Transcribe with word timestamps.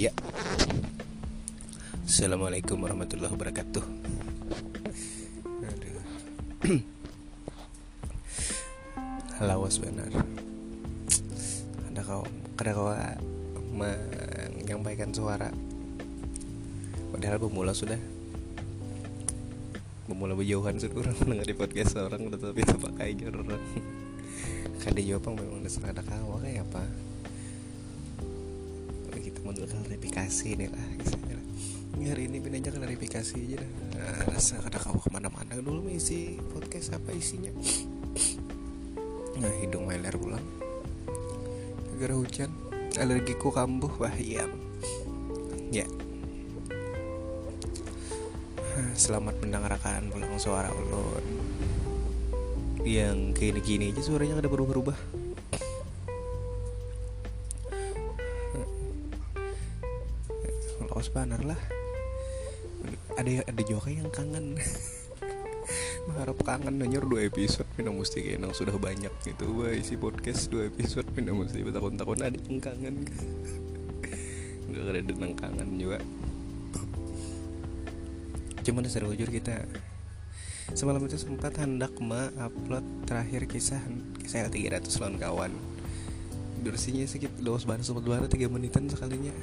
Iya. 0.00 0.16
Assalamualaikum 2.08 2.80
warahmatullahi 2.80 3.36
wabarakatuh. 3.36 3.84
Aduh. 5.60 6.00
Lawas 9.44 9.76
benar. 9.76 10.08
Ada 11.92 12.00
kau, 12.00 12.24
ada 12.56 12.70
kau 12.72 12.88
menyampaikan 13.76 15.12
suara. 15.12 15.52
Padahal 17.12 17.36
pemula 17.36 17.76
sudah 17.76 18.00
pemula 20.08 20.32
berjauhan 20.32 20.80
sudah 20.80 20.96
orang 20.96 21.16
mendengar 21.28 21.44
di 21.44 21.56
podcast 21.60 22.00
orang 22.00 22.24
tetapi 22.32 22.64
itu 22.64 22.76
pakai 22.88 23.20
orang. 23.28 23.60
Kade 24.80 25.04
jawab 25.04 25.36
memang 25.36 25.60
ada 25.84 26.00
kau 26.00 26.40
kayak 26.40 26.64
apa? 26.72 27.09
Mau 29.44 29.52
klarifikasi 29.56 30.48
nih 30.56 30.68
lah. 30.68 30.86
Ini 32.00 32.04
hari 32.16 32.32
ini 32.32 32.40
pindah 32.40 32.64
aja 32.64 32.70
klarifikasi 32.72 33.34
aja 33.36 33.56
dah. 33.60 33.70
Nah, 33.98 34.32
rasa 34.32 34.62
ada 34.64 34.80
kau 34.80 34.96
ke 34.96 35.12
mana-mana. 35.12 35.58
Dulu 35.58 35.90
isi 35.92 36.40
podcast 36.54 36.96
apa 36.96 37.12
isinya? 37.12 37.52
Nah 39.40 39.52
hidung 39.64 39.88
meler 39.88 40.12
pulang 40.20 40.44
gara 42.00 42.16
hujan 42.16 42.48
alergiku 42.96 43.52
kambuh 43.52 43.92
wah 44.00 44.16
iya. 44.16 44.48
Ya. 45.68 45.84
Selamat 48.96 49.36
mendengarkan 49.44 50.08
pulang 50.08 50.32
suara 50.40 50.72
ulun. 50.72 51.24
Yang 52.80 53.36
kayak 53.36 53.60
gini 53.60 53.92
aja 53.92 54.00
suaranya 54.00 54.40
ada 54.40 54.48
berubah-ubah 54.48 55.19
kaos 61.10 61.26
banner 61.26 61.42
lah. 61.42 61.60
Ada 63.18 63.42
ada 63.50 63.62
juga 63.66 63.90
yang 63.90 64.06
kangen. 64.14 64.54
Mengharap 66.06 66.38
kangen 66.46 66.78
nanya 66.78 67.02
dua 67.02 67.26
episode 67.26 67.66
minum 67.74 67.98
mesti 67.98 68.22
kayak 68.22 68.46
sudah 68.54 68.78
banyak 68.78 69.10
gitu. 69.26 69.50
Wah 69.58 69.74
isi 69.74 69.98
podcast 69.98 70.46
dua 70.54 70.70
episode 70.70 71.10
minum 71.18 71.42
mesti 71.42 71.66
bertahun-tahun 71.66 72.18
ada 72.22 72.38
yang 72.46 72.62
kangen. 72.62 72.94
Nggak 74.70 74.82
ada 74.86 75.00
tentang 75.02 75.34
kangen 75.34 75.68
juga. 75.82 75.98
Cuman 78.62 78.86
dasar 78.86 79.02
jujur 79.02 79.34
kita 79.34 79.66
semalam 80.78 81.02
itu 81.02 81.18
sempat 81.18 81.58
hendak 81.58 81.90
ma 81.98 82.30
upload 82.38 82.86
terakhir 83.10 83.50
kisah 83.50 83.82
kisah 84.22 84.46
300 84.46 84.86
lawan 85.02 85.18
kawan. 85.18 85.52
Durasinya 86.62 87.02
sedikit 87.02 87.34
dos 87.42 87.66
banget 87.66 87.90
sempat 87.90 88.06
banget 88.06 88.30
tiga 88.30 88.46
menitan 88.46 88.86
sekalinya 88.86 89.34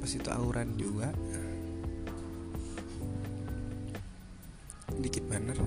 pas 0.00 0.10
itu 0.10 0.28
auran 0.32 0.74
juga 0.80 1.12
dikit 5.00 5.24
banner. 5.28 5.58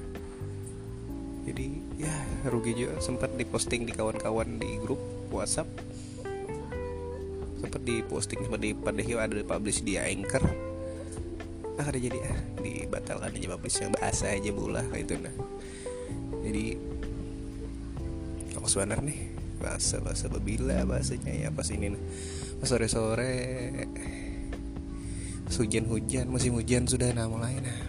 Jadi 1.43 1.67
ya 1.99 2.13
rugi 2.47 2.85
juga. 2.85 2.99
Sempat 3.01 3.35
diposting 3.35 3.83
di 3.83 3.91
kawan-kawan 3.91 4.61
di 4.61 4.79
grup 4.79 4.99
WhatsApp. 5.33 5.67
Sempat 7.59 7.81
diposting 7.83 8.43
sempat 8.43 8.61
di 8.61 8.75
pada 8.75 9.01
ada 9.01 9.33
di 9.33 9.45
publish 9.45 9.81
di 9.83 9.97
Anchor. 9.97 10.43
Ah 11.81 11.89
ada 11.89 11.97
jadi 11.97 12.19
ah 12.21 12.39
dibatalkan 12.61 13.33
aja 13.33 13.47
publish 13.57 13.81
yang 13.81 13.91
bahasa 13.97 14.29
aja 14.29 14.53
bulah 14.53 14.85
itu 14.93 15.17
nah 15.17 15.33
jadi 16.45 16.77
aku 18.55 18.67
banner 18.77 19.01
nih. 19.01 19.19
Bahasa 19.63 20.03
bahasa 20.03 20.27
babila 20.27 20.83
bahasanya 20.83 21.47
ya 21.47 21.49
pas 21.49 21.71
ini 21.71 21.95
nah 21.95 22.01
sore 22.63 22.87
sore 22.87 23.31
hujan-hujan 25.59 26.25
musim 26.29 26.57
hujan 26.57 26.89
sudah 26.89 27.13
nah 27.13 27.29
mulai 27.29 27.57
nah. 27.61 27.81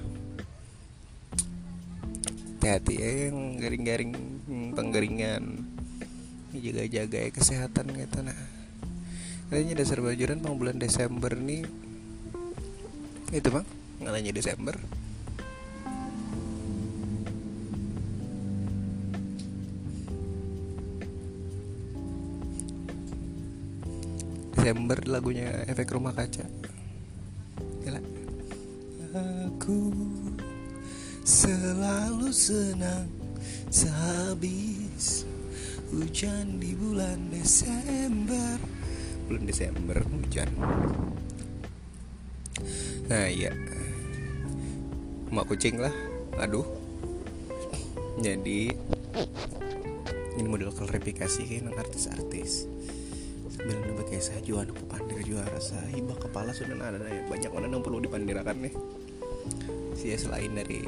Hati-hati 2.64 2.94
ya 2.96 3.10
yang 3.28 3.60
garing-garing 3.60 4.12
penggaringan. 4.72 5.68
Jaga-jaga 6.56 7.18
ya 7.28 7.30
kesehatan 7.32 7.92
gitu 7.92 8.24
nah. 8.24 8.40
Kayaknya 9.52 9.84
dasar 9.84 10.00
bajuran 10.00 10.40
pang 10.40 10.56
bulan 10.56 10.80
Desember 10.80 11.36
nih. 11.36 11.68
Itu 13.28 13.48
bang 13.52 13.66
ngalanya 14.00 14.32
Desember. 14.32 14.76
Desember 24.56 24.98
lagunya 25.04 25.68
efek 25.68 25.92
rumah 25.92 26.16
kaca 26.16 26.48
senang 32.34 33.06
sehabis 33.70 35.22
hujan 35.94 36.58
di 36.58 36.74
bulan 36.74 37.30
Desember. 37.30 38.58
Bulan 39.30 39.46
Desember 39.46 40.02
hujan. 40.02 40.50
Nah 43.06 43.30
iya. 43.30 43.54
Mak 45.30 45.46
kucing 45.46 45.78
lah. 45.78 45.94
Aduh. 46.42 46.66
Jadi 48.18 48.74
ini 50.34 50.48
model 50.50 50.74
klarifikasi 50.74 51.38
kan 51.46 51.70
artis-artis. 51.78 52.66
Sebenarnya 53.46 53.94
pakai 53.94 54.18
sajuan 54.18 54.74
aku 54.74 54.82
pandir 54.90 55.22
juga 55.22 55.46
rasa 55.54 55.78
hibah 55.94 56.18
kepala 56.18 56.50
sudah 56.50 56.74
ada. 56.82 56.98
Ya. 56.98 57.22
banyak 57.30 57.54
mana 57.54 57.70
yang 57.70 57.86
perlu 57.86 58.02
dipandirakan 58.02 58.66
nih. 58.66 58.74
Sih 59.94 60.18
selain 60.18 60.50
dari 60.50 60.82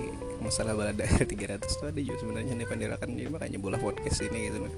masalah 0.47 0.79
balada 0.79 1.05
300 1.27 1.67
tuh 1.67 1.87
ada 1.91 2.01
juga 2.01 2.19
sebenarnya 2.23 2.55
nih 2.55 2.67
pandirakan 2.71 3.09
jadi 3.19 3.31
makanya 3.35 3.59
bola 3.59 3.77
podcast 3.83 4.23
ini 4.23 4.49
gitu 4.49 4.63
nih 4.63 4.75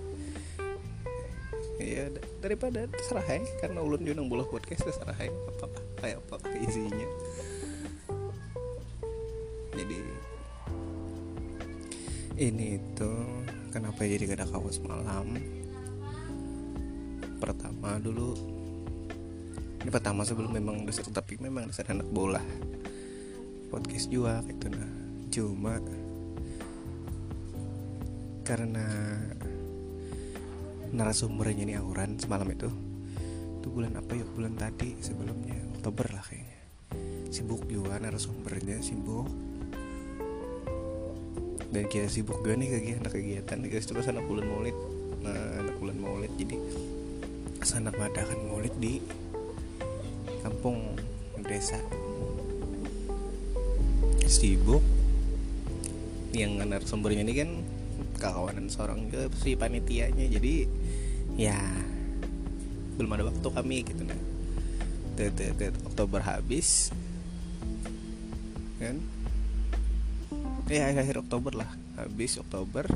ya 1.79 2.11
daripada 2.43 2.91
terserah 2.91 3.25
ya 3.25 3.41
karena 3.63 3.81
ulun 3.81 4.03
juga 4.03 4.23
bola 4.27 4.45
podcast 4.45 4.83
terserah 4.83 5.15
ya 5.15 5.31
apa 5.31 5.67
kayak 6.03 6.19
apa 6.27 6.37
isinya. 6.59 7.09
Jadi 9.79 10.01
ini 12.39 12.67
itu 12.79 13.13
kenapa 13.71 14.03
jadi 14.03 14.27
gak 14.27 14.39
ada 14.43 14.47
kawas 14.51 14.79
malam? 14.83 15.39
Pertama 17.39 18.03
dulu 18.03 18.35
ini 19.79 19.91
pertama 19.95 20.27
sebelum 20.27 20.51
memang 20.51 20.83
dasar 20.83 21.07
tapi 21.15 21.39
memang 21.39 21.71
dasar 21.71 21.87
anak 21.95 22.11
bola. 22.11 22.43
Podcast 23.71 24.11
juga 24.11 24.43
gitu 24.51 24.67
nah 24.73 24.98
cuma 25.39 25.79
karena 28.43 28.83
narasumbernya 30.91 31.63
ini 31.63 31.75
auran 31.79 32.19
semalam 32.19 32.51
itu. 32.51 32.67
Itu 33.63 33.71
bulan 33.71 33.95
apa 33.95 34.19
ya? 34.19 34.27
Bulan 34.35 34.59
tadi 34.59 34.99
sebelumnya 34.99 35.55
Oktober 35.79 36.11
lah 36.11 36.27
kayaknya. 36.27 36.59
Sibuk 37.31 37.71
juga 37.71 38.03
narasumbernya 38.03 38.83
sibuk. 38.83 39.31
Dan 41.71 41.87
kita 41.87 42.11
sibuk 42.11 42.43
juga 42.43 42.59
nih 42.59 42.69
kegiatan 42.75 43.07
kegiatan 43.07 43.59
guys 43.63 43.87
terus 43.87 44.11
anak 44.11 44.27
bulan 44.27 44.51
maulid. 44.51 44.75
Nah 45.23 45.63
anak 45.63 45.79
bulan 45.79 46.03
maulid 46.03 46.33
jadi 46.35 46.59
ke 47.63 47.67
sana 47.69 47.95
mengadakan 47.95 48.43
maulid 48.51 48.75
di 48.83 48.99
kampung 50.43 50.99
desa. 51.47 51.79
Sibuk 54.27 54.98
yang 56.37 56.61
sumbernya 56.85 57.25
ini 57.25 57.35
kan 57.35 57.51
kawanan 58.19 58.69
seorang 58.69 59.09
ke 59.09 59.31
si 59.39 59.55
panitianya. 59.55 60.27
Jadi 60.29 60.69
ya 61.39 61.57
belum 62.99 63.15
ada 63.15 63.31
waktu 63.31 63.49
kami 63.55 63.87
gitu 63.87 64.03
nah 64.03 64.19
Oktober 65.87 66.23
habis 66.23 66.91
kan? 68.79 69.03
Ya 70.71 70.95
akhir 70.95 71.27
Oktober 71.27 71.55
lah 71.55 71.71
habis 71.99 72.39
Oktober. 72.39 72.87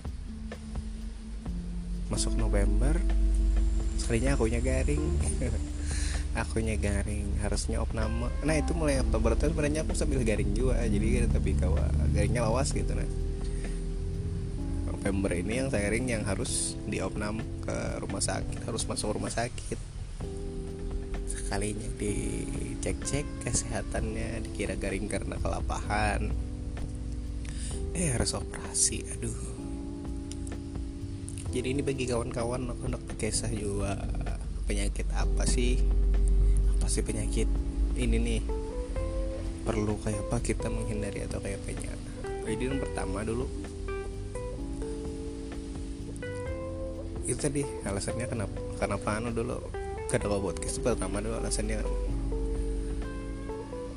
Masuk 2.12 2.37
November 2.37 3.01
sekalinya 3.99 4.37
akunya 4.37 4.61
garing. 4.61 5.03
Akunya 6.33 6.81
garing 6.81 7.45
harusnya 7.45 7.85
opname. 7.85 8.33
Nah 8.41 8.56
itu 8.56 8.73
mulai 8.73 9.05
Oktober 9.05 9.37
itu 9.37 9.53
sebenarnya 9.53 9.85
aku 9.85 9.93
sambil 9.93 10.25
garing 10.25 10.56
juga 10.56 10.81
jadi 10.81 11.29
tapi 11.29 11.53
kawa 11.53 11.93
garingnya 12.17 12.49
lawas 12.49 12.73
gitu 12.73 12.89
nah 12.97 13.05
November 15.03 15.35
ini 15.35 15.59
yang 15.59 15.67
saya 15.67 15.91
garing 15.91 16.07
yang 16.15 16.23
harus 16.23 16.79
diopnam 16.87 17.43
ke 17.67 17.99
rumah 17.99 18.23
sakit 18.23 18.63
harus 18.63 18.87
masuk 18.87 19.19
rumah 19.19 19.35
sakit. 19.35 19.75
Sekalinya 21.27 21.91
dicek-cek 21.99 23.27
kesehatannya 23.43 24.47
dikira 24.47 24.79
garing 24.79 25.11
karena 25.11 25.43
kelapahan. 25.43 26.31
Eh 27.99 28.15
harus 28.15 28.31
operasi 28.39 29.03
aduh. 29.19 29.43
Jadi 31.51 31.67
ini 31.67 31.83
bagi 31.83 32.07
kawan-kawan 32.07 32.71
aku 32.71 32.87
nak 32.87 33.03
kisah 33.19 33.51
juga 33.51 33.99
penyakit 34.71 35.11
apa 35.19 35.51
sih? 35.51 35.83
Apa 36.79 36.87
sih 36.87 37.03
penyakit 37.03 37.51
ini 37.99 38.23
nih? 38.23 38.43
Perlu 39.67 39.99
kayak 39.99 40.31
apa 40.31 40.39
kita 40.39 40.71
menghindari 40.71 41.27
atau 41.27 41.43
kayak 41.43 41.59
apanya 41.59 41.91
jadi 42.43 42.69
yang 42.69 42.79
pertama 42.83 43.23
dulu 43.23 43.47
itu 47.23 47.39
tadi 47.39 47.63
alasannya 47.87 48.27
kenapa 48.27 48.59
kenapa 48.79 49.09
anu 49.23 49.31
dulu 49.31 49.59
kada 50.11 50.27
podcast 50.29 50.77
itu 50.77 50.85
pertama 50.85 51.23
dulu 51.23 51.39
alasannya 51.39 51.79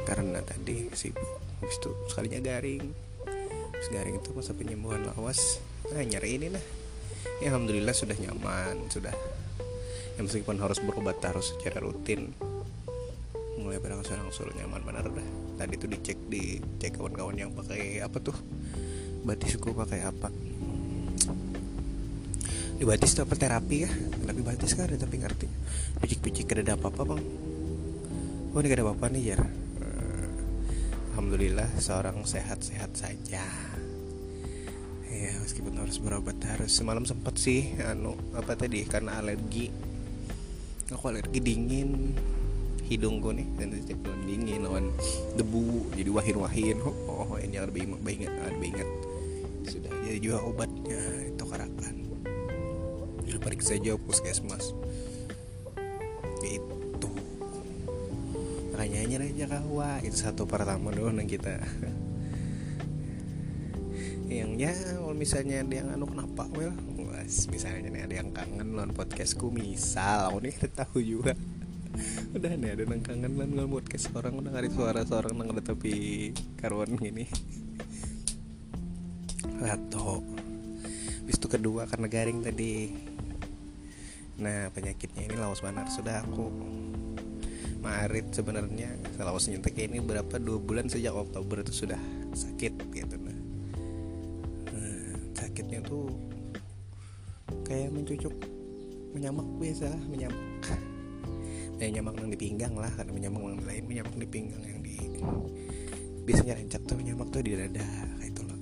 karena 0.06 0.40
tadi 0.46 0.86
sibuk 0.94 1.46
habis 1.66 1.82
itu 1.82 1.92
sekalinya 2.14 2.40
garing. 2.46 2.84
Habis 3.74 3.90
garing 3.90 4.16
itu 4.22 4.30
masa 4.38 4.54
penyembuhan 4.54 5.02
lawas. 5.02 5.58
Nah 5.90 6.06
nyari 6.06 6.38
ini 6.38 6.48
nah 6.54 6.64
ya 7.42 7.50
alhamdulillah 7.50 7.96
sudah 7.96 8.14
nyaman 8.14 8.86
sudah. 8.94 9.14
Ya 10.16 10.22
meskipun 10.22 10.62
harus 10.62 10.78
berobat 10.78 11.18
harus 11.26 11.58
secara 11.58 11.82
rutin. 11.82 12.32
Mulai 13.58 13.82
berangsur-angsur 13.82 14.54
nyaman 14.54 14.86
benar 14.86 15.10
dah. 15.10 15.28
Tadi 15.58 15.74
tuh 15.82 15.90
dicek 15.90 16.22
di 16.30 16.62
cek 16.78 17.02
kawan-kawan 17.02 17.34
yang 17.34 17.52
pakai 17.58 18.06
apa 18.06 18.22
tuh? 18.22 18.38
Batisku 19.26 19.74
pakai 19.74 20.06
apa 20.06 20.30
di 22.76 22.84
batis 22.84 23.16
itu 23.16 23.22
apa 23.24 23.36
terapi 23.40 23.78
ya? 23.88 23.92
Tapi 24.28 24.40
batis 24.44 24.76
kan 24.76 24.92
ada 24.92 25.00
tapi 25.00 25.16
ngerti. 25.20 25.48
Picik-picik 26.04 26.52
ada 26.60 26.76
apa 26.76 26.92
apa 26.92 27.02
bang. 27.08 27.24
Oh 28.52 28.60
ini 28.60 28.68
ada 28.72 28.84
apa 28.88 28.94
apa 28.96 29.06
nih 29.12 29.24
ya 29.36 29.40
Alhamdulillah 31.16 31.72
seorang 31.80 32.28
sehat-sehat 32.28 32.92
saja. 33.00 33.44
Ya 35.08 35.32
meskipun 35.40 35.80
harus 35.80 35.96
berobat 36.04 36.36
harus. 36.44 36.76
Semalam 36.76 37.08
sempat 37.08 37.40
sih 37.40 37.72
anu 37.80 38.20
apa 38.36 38.60
tadi 38.60 38.84
karena 38.84 39.24
alergi. 39.24 39.72
Aku 40.92 41.08
alergi 41.08 41.40
dingin. 41.40 42.12
Hidungku 42.86 43.34
nih 43.34 43.50
dan 43.58 43.74
setiap 43.82 44.06
dingin 44.30 44.62
lawan 44.62 44.94
debu 45.34 45.90
jadi 45.98 46.12
wahir-wahir. 46.12 46.78
Oh, 46.86 47.26
oh 47.26 47.40
ini 47.42 47.58
lebih 47.58 47.98
ingat 48.06 48.34
lebih 48.54 48.78
ingat 48.78 48.90
sudah 49.66 49.90
jadi 50.06 50.20
juga 50.22 50.46
obatnya 50.46 51.02
itu 51.26 51.44
karakan 51.50 52.05
jadi 53.36 53.44
periksa 53.44 53.76
saja 53.76 54.00
puskesmas. 54.00 54.72
Itu 56.40 57.12
makanya 58.72 59.28
aja 59.28 59.60
kawa 59.60 60.00
itu 60.08 60.24
satu 60.24 60.48
pertama 60.48 60.96
doang 60.96 61.20
kita. 61.28 61.60
Yang 64.32 64.52
ya 64.56 64.72
kalau 64.72 65.12
misalnya 65.12 65.68
ada 65.68 65.76
yang 65.76 65.92
anu 65.92 66.08
kenapa? 66.08 66.48
Well 66.56 66.72
misalnya 67.52 67.92
nih 67.92 68.04
ada 68.08 68.16
yang 68.24 68.32
kangen 68.32 68.72
nonton 68.72 68.96
podcastku 68.96 69.52
misal. 69.52 70.32
Aku 70.32 70.40
nih 70.40 70.56
tahu 70.72 71.04
juga. 71.04 71.36
Udah 72.40 72.56
nih 72.56 72.72
ada 72.72 72.88
yang 72.88 73.04
kangen 73.04 73.36
nonton 73.36 73.68
podcast 73.68 74.16
orang 74.16 74.40
udah 74.40 74.52
ngari 74.56 74.72
suara 74.72 75.04
seorang 75.04 75.36
nang 75.44 75.52
tapi 75.60 76.32
karuan 76.56 76.96
gini. 76.96 77.28
Atau 79.76 80.24
bis 81.26 81.42
itu 81.42 81.50
kedua 81.50 81.90
karena 81.90 82.06
garing 82.06 82.46
tadi 82.46 82.94
nah 84.36 84.68
penyakitnya 84.76 85.32
ini 85.32 85.36
lawas 85.40 85.64
banar 85.64 85.88
sudah 85.88 86.20
aku 86.24 86.52
Maret 87.86 88.34
sebenarnya. 88.34 88.90
Lawas 89.22 89.46
nyentek 89.46 89.78
ini 89.78 90.02
berapa? 90.02 90.42
Dua 90.42 90.58
bulan 90.58 90.90
sejak 90.90 91.14
Oktober 91.14 91.62
itu 91.62 91.86
sudah 91.86 92.02
sakit 92.34 92.74
gitu. 92.90 93.16
Nah, 93.22 93.38
nah 94.74 95.14
sakitnya 95.38 95.86
tuh 95.86 96.10
kayak 97.62 97.94
mencucuk 97.94 98.34
menyamak 99.14 99.46
biasa 99.62 99.94
menyamak. 100.10 100.42
Ya 101.76 101.92
nyamak 101.92 102.16
yang 102.16 102.32
di 102.32 102.40
pinggang 102.40 102.72
lah 102.80 102.88
karena 102.88 103.12
menyamak 103.12 103.52
yang 103.52 103.66
lain 103.68 103.84
menyamak 103.84 104.16
di 104.16 104.28
pinggang 104.32 104.64
yang 104.64 104.80
di 104.80 104.96
biasanya 106.24 106.56
rencak 106.56 106.88
tuh 106.88 106.96
menyamak 106.96 107.28
tuh 107.36 107.44
di 107.44 107.52
dada 107.52 107.84
kayak 108.16 108.32
itu 108.32 108.42
loh. 108.48 108.60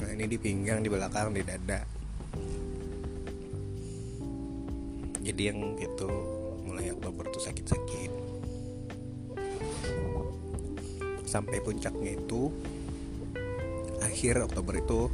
Nah 0.00 0.08
ini 0.08 0.24
di 0.24 0.40
pinggang 0.40 0.80
di 0.80 0.88
belakang 0.88 1.36
di 1.36 1.44
dada 1.44 1.99
jadi 5.30 5.54
yang 5.54 5.78
gitu 5.78 6.10
mulai 6.66 6.90
Oktober 6.90 7.30
tuh 7.30 7.38
sakit-sakit. 7.38 8.10
Sampai 11.22 11.62
puncaknya 11.62 12.18
itu 12.18 12.50
akhir 14.02 14.50
Oktober 14.50 14.74
itu 14.82 15.06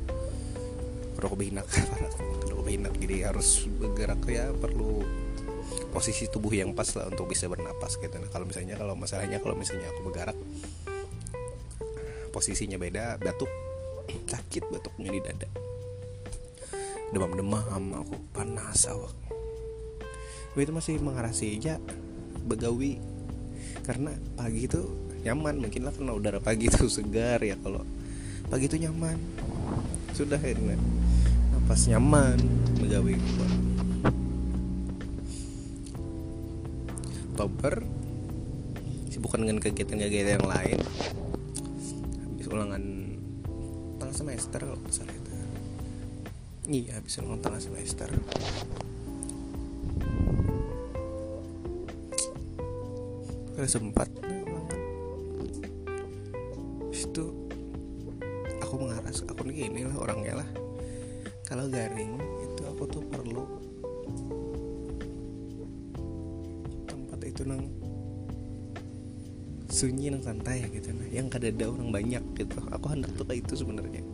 rokok 1.20 1.36
binak 1.36 1.68
rokok 2.48 2.64
binak 2.64 2.92
jadi 2.96 3.28
harus 3.28 3.68
bergerak 3.68 4.24
ya 4.24 4.52
perlu 4.56 5.04
posisi 5.92 6.28
tubuh 6.32 6.52
yang 6.52 6.72
pas 6.72 6.88
lah 6.96 7.12
untuk 7.12 7.28
bisa 7.28 7.44
bernapas 7.52 8.00
gitu. 8.00 8.16
Nah 8.16 8.32
kalau 8.32 8.48
misalnya 8.48 8.80
kalau 8.80 8.96
masalahnya 8.96 9.36
kalau 9.44 9.52
misalnya 9.52 9.92
aku 9.92 10.00
bergerak 10.08 10.36
posisinya 12.32 12.80
beda 12.80 13.20
batuk 13.20 13.52
sakit 14.32 14.64
batuknya 14.72 15.12
di 15.12 15.20
dada. 15.20 15.48
Demam-demam 17.12 18.00
aku 18.00 18.16
panas 18.32 18.88
awak 18.88 19.25
itu 20.64 20.72
masih 20.72 20.96
mengarasi 21.02 21.60
aja 21.60 21.76
begawi. 22.46 22.96
Karena 23.84 24.14
pagi 24.38 24.64
itu 24.64 24.80
nyaman 25.26 25.58
mungkin 25.58 25.84
lah 25.84 25.92
karena 25.92 26.12
udara 26.14 26.38
pagi 26.38 26.70
itu 26.70 26.86
segar 26.96 27.42
ya 27.44 27.58
kalau 27.60 27.84
pagi 28.48 28.70
itu 28.70 28.80
nyaman. 28.80 29.18
Sudah 30.16 30.40
ini 30.40 30.78
napas 31.52 31.90
nyaman 31.92 32.40
begawi 32.80 33.20
Oktober 37.36 37.84
sibukan 39.12 39.44
dengan 39.44 39.60
kegiatan-kegiatan 39.60 40.40
yang 40.40 40.48
lain. 40.48 40.78
Habis 42.32 42.46
ulangan 42.48 42.82
tengah 44.00 44.16
semester 44.16 44.60
kalau 44.64 44.80
salah 44.88 45.12
itu. 45.12 45.32
Iya 46.64 46.96
habis 46.96 47.20
ulangan 47.20 47.44
tengah 47.44 47.60
semester 47.60 48.08
Gak 53.56 53.72
sempat. 53.72 54.04
Itu 56.92 57.32
aku 58.60 58.74
mengaras 58.84 59.24
aku 59.24 59.48
nih 59.48 59.64
gini 59.64 59.88
lah 59.88 59.96
orangnya 59.96 60.44
lah. 60.44 60.48
Kalau 61.48 61.64
garing 61.72 62.20
itu 62.44 62.62
aku 62.68 62.84
tuh 62.84 63.00
perlu 63.08 63.48
tempat 66.84 67.20
itu 67.24 67.48
nang 67.48 67.64
sunyi 69.72 70.12
nang 70.12 70.20
santai 70.20 70.68
gitu 70.72 70.92
nah 70.92 71.08
yang 71.08 71.32
kada 71.32 71.48
ada 71.48 71.72
orang 71.72 71.88
banyak 71.88 72.24
gitu. 72.36 72.60
Aku 72.68 72.92
hendak 72.92 73.16
tuh 73.16 73.24
kayak 73.24 73.40
itu 73.40 73.64
sebenarnya. 73.64 74.04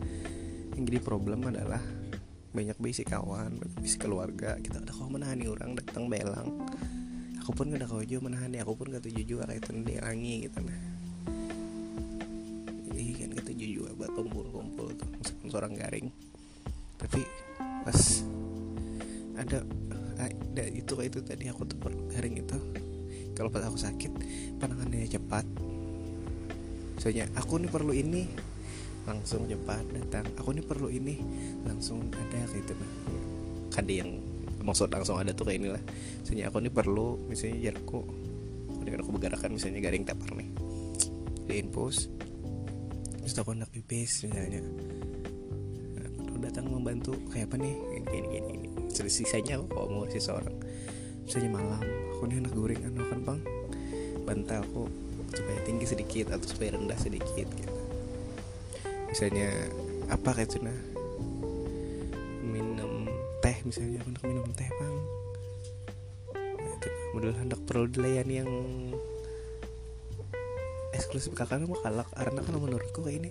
Yang 0.79 0.83
jadi 0.87 0.99
problem 1.03 1.51
adalah 1.51 1.83
banyak 2.55 2.79
basic 2.79 3.11
kawan 3.11 3.59
banyak 3.59 3.75
basic 3.83 4.07
keluarga. 4.07 4.55
Kita 4.63 4.79
udah 4.79 4.93
kau 4.95 5.11
menahani 5.11 5.51
orang 5.51 5.75
datang 5.75 6.07
belang 6.07 6.63
aku 7.43 7.51
pun 7.51 7.75
gak 7.75 7.91
kau 7.91 7.99
juga 7.99 8.31
menahan 8.31 8.55
aku 8.63 8.71
pun 8.71 8.87
gak 8.87 9.03
tujuh 9.03 9.27
juga 9.27 9.51
kayak 9.51 9.67
itu 9.67 9.69
dirangi 9.83 10.47
gitu 10.47 10.59
nah. 10.63 10.79
Jadi 12.87 13.11
kan 13.19 13.27
gak 13.35 13.45
tujuh 13.51 13.67
juga 13.67 13.89
buat 13.99 14.11
kumpul-kumpul 14.15 14.95
tuh 14.95 15.07
meskipun 15.19 15.47
seorang 15.51 15.75
garing. 15.75 16.07
Tapi 16.95 17.19
pas 17.83 17.99
ada 19.35 19.59
ada 20.23 20.63
itu 20.71 20.87
kayak 20.95 21.11
itu 21.11 21.19
tadi 21.19 21.51
aku 21.51 21.67
tuh 21.67 21.75
garing 22.15 22.39
itu 22.39 22.57
kalau 23.35 23.51
pas 23.51 23.67
aku 23.67 23.75
sakit 23.75 24.11
penanganannya 24.63 25.11
cepat. 25.11 25.43
Soalnya 27.03 27.27
aku 27.35 27.59
nih 27.59 27.67
perlu 27.67 27.91
ini 27.91 28.23
langsung 29.03 29.51
cepat 29.51 29.83
datang. 29.91 30.31
Aku 30.39 30.55
nih 30.55 30.63
perlu 30.63 30.87
ini 30.87 31.19
langsung 31.67 32.07
ada 32.07 32.39
kayak 32.47 32.63
itu 32.63 32.71
nah. 32.71 32.91
Kan 33.67 33.83
yang 33.91 34.32
maksud 34.63 34.87
langsung 34.89 35.19
ada 35.19 35.35
tuh 35.35 35.45
kayak 35.45 35.59
inilah. 35.59 35.83
Misalnya 36.23 36.49
aku 36.49 36.57
nih 36.63 36.73
perlu 36.73 37.07
misalnya 37.27 37.69
jarakku 37.69 37.99
dengan 38.83 38.99
aku 39.03 39.11
bergerakan 39.15 39.51
misalnya 39.55 39.79
garing 39.83 40.07
tapar 40.07 40.31
nih. 40.39 40.49
Di 41.43 41.53
infus. 41.59 42.07
Terus 43.23 43.35
aku 43.39 43.55
hendak 43.55 43.71
pipis 43.71 44.23
misalnya. 44.27 44.63
Nah, 45.95 46.07
aku 46.27 46.35
datang 46.39 46.71
membantu 46.71 47.13
kayak 47.31 47.51
apa 47.51 47.55
nih? 47.59 47.75
Gini 47.75 48.07
gini 48.07 48.27
gini, 48.31 48.49
gini. 48.71 49.09
sisanya 49.11 49.59
aku 49.59 49.67
kalau 49.75 49.87
mau 49.91 50.05
si 50.07 50.19
seorang 50.23 50.55
misalnya 51.23 51.55
malam 51.55 51.83
aku 52.13 52.23
nih 52.27 52.35
hendak 52.39 52.53
goreng 52.55 52.81
anu 52.83 53.03
kan 53.07 53.19
bang? 53.23 53.39
Bantalku 54.23 54.87
supaya 55.33 55.59
tinggi 55.65 55.85
sedikit 55.87 56.31
atau 56.31 56.47
supaya 56.47 56.75
rendah 56.75 56.99
sedikit 56.99 57.47
gitu. 57.47 57.75
Misalnya 59.11 59.49
apa 60.11 60.29
kayak 60.35 60.59
nah 60.61 60.92
misalnya 63.73 64.05
aku 64.05 64.09
hendak 64.13 64.23
minum 64.29 64.49
teh 64.53 64.69
bang. 64.69 64.97
Nah, 66.37 66.71
itu 66.77 66.89
model 67.17 67.33
hendak 67.33 67.59
perlu 67.65 67.89
dilayani 67.89 68.33
yang 68.45 68.51
eksklusif. 70.93 71.33
Kakak 71.33 71.65
mau 71.65 71.81
kalak 71.81 72.05
karena 72.13 72.39
kan 72.45 72.53
menurutku 72.53 73.01
kayak 73.01 73.25
ini. 73.25 73.29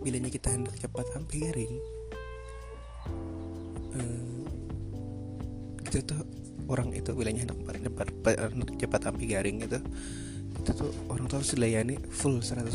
Bilanya 0.00 0.32
kita 0.32 0.56
hendak 0.56 0.72
cepat 0.80 1.04
sampai 1.12 1.36
garing 1.36 1.74
uh, 3.92 4.44
kita 5.84 6.00
tuh 6.08 6.24
orang 6.72 6.96
itu 6.96 7.12
bilangnya 7.12 7.52
anak 7.52 7.76
cepat 7.76 8.08
anak 8.40 8.70
cepat 8.80 9.00
ampi 9.12 9.24
garing 9.28 9.62
itu 9.62 9.78
itu 10.64 10.70
tuh 10.72 10.90
orang 11.12 11.28
tuh 11.28 11.44
harus 11.44 11.52
dilayani 11.52 12.00
full 12.08 12.40
100% 12.40 12.72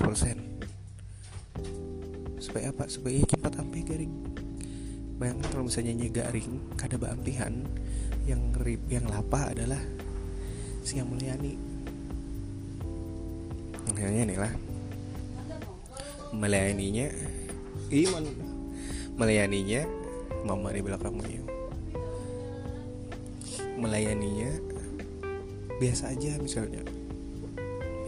supaya 2.47 2.71
apa? 2.71 2.89
Supaya 2.89 3.19
cepat 3.21 3.36
bayangkan 5.17 5.49
kalau 5.49 5.65
misalnya 5.65 5.93
nyi 5.97 6.09
garing 6.13 6.77
kada 6.77 7.01
ampihan 7.09 7.65
yang 8.29 8.53
rib 8.61 8.81
yang 8.85 9.09
lapah 9.09 9.49
adalah 9.49 9.81
si 10.85 11.01
yang 11.01 11.09
melayani 11.09 11.57
makanya 13.87 14.23
nih 14.29 14.39
lah. 14.39 14.53
Melayaninya 16.27 17.07
iman 17.87 18.25
melayaninya 19.17 19.81
mama 20.45 20.69
di 20.75 20.83
belakangnya 20.83 21.41
melayaninya 23.77 24.51
biasa 25.77 26.13
aja 26.13 26.35
misalnya. 26.41 26.81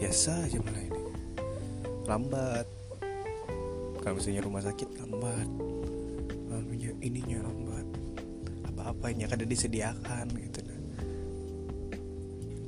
Biasa 0.02 0.46
aja 0.46 0.58
melayani 0.58 1.02
lambat. 2.06 2.66
Kalau 4.02 4.14
misalnya 4.18 4.42
rumah 4.42 4.62
sakit 4.64 4.88
lambat 5.00 5.69
apa-apanya 9.00 9.32
kada 9.32 9.48
disediakan 9.48 10.28
gitu. 10.36 10.60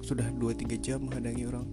Sudah 0.00 0.32
2-3 0.32 0.80
jam 0.80 1.04
menghadangi 1.04 1.44
orang. 1.44 1.68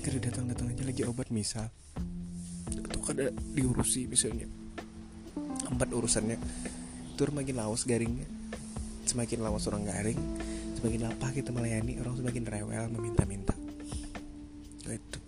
Kada 0.00 0.16
datang-datang 0.16 0.72
aja 0.72 0.82
lagi 0.88 1.04
obat 1.04 1.28
misal. 1.28 1.68
Atau 2.72 3.04
kada 3.04 3.28
diurusi 3.52 4.08
misalnya. 4.08 4.48
Empat 5.68 5.92
urusannya. 5.92 6.40
Itu 7.12 7.28
makin 7.36 7.60
lawas 7.60 7.84
garingnya. 7.84 8.24
Semakin 9.04 9.44
lawas 9.44 9.68
orang 9.68 9.84
garing 9.84 10.20
semakin 10.78 11.10
lapah 11.10 11.34
kita 11.34 11.50
melayani 11.50 11.98
orang 11.98 12.16
semakin 12.16 12.44
rewel 12.48 12.84
meminta-minta. 12.96 13.52
Itu. 14.88 15.20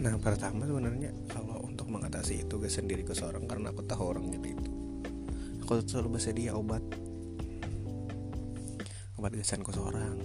Nah 0.00 0.14
pertama 0.22 0.64
sebenarnya 0.64 1.10
mengatasi 2.00 2.48
itu 2.48 2.56
gak 2.56 2.72
sendiri 2.72 3.04
ke 3.04 3.12
seorang 3.12 3.44
karena 3.44 3.76
aku 3.76 3.84
tahu 3.84 4.16
orangnya 4.16 4.40
itu 4.40 4.80
aku 5.70 5.86
selalu 5.86 6.18
bersedia 6.18 6.50
obat. 6.58 6.82
Obat 9.14 9.38
gasan 9.38 9.62
ke 9.62 9.70
seorang. 9.70 10.18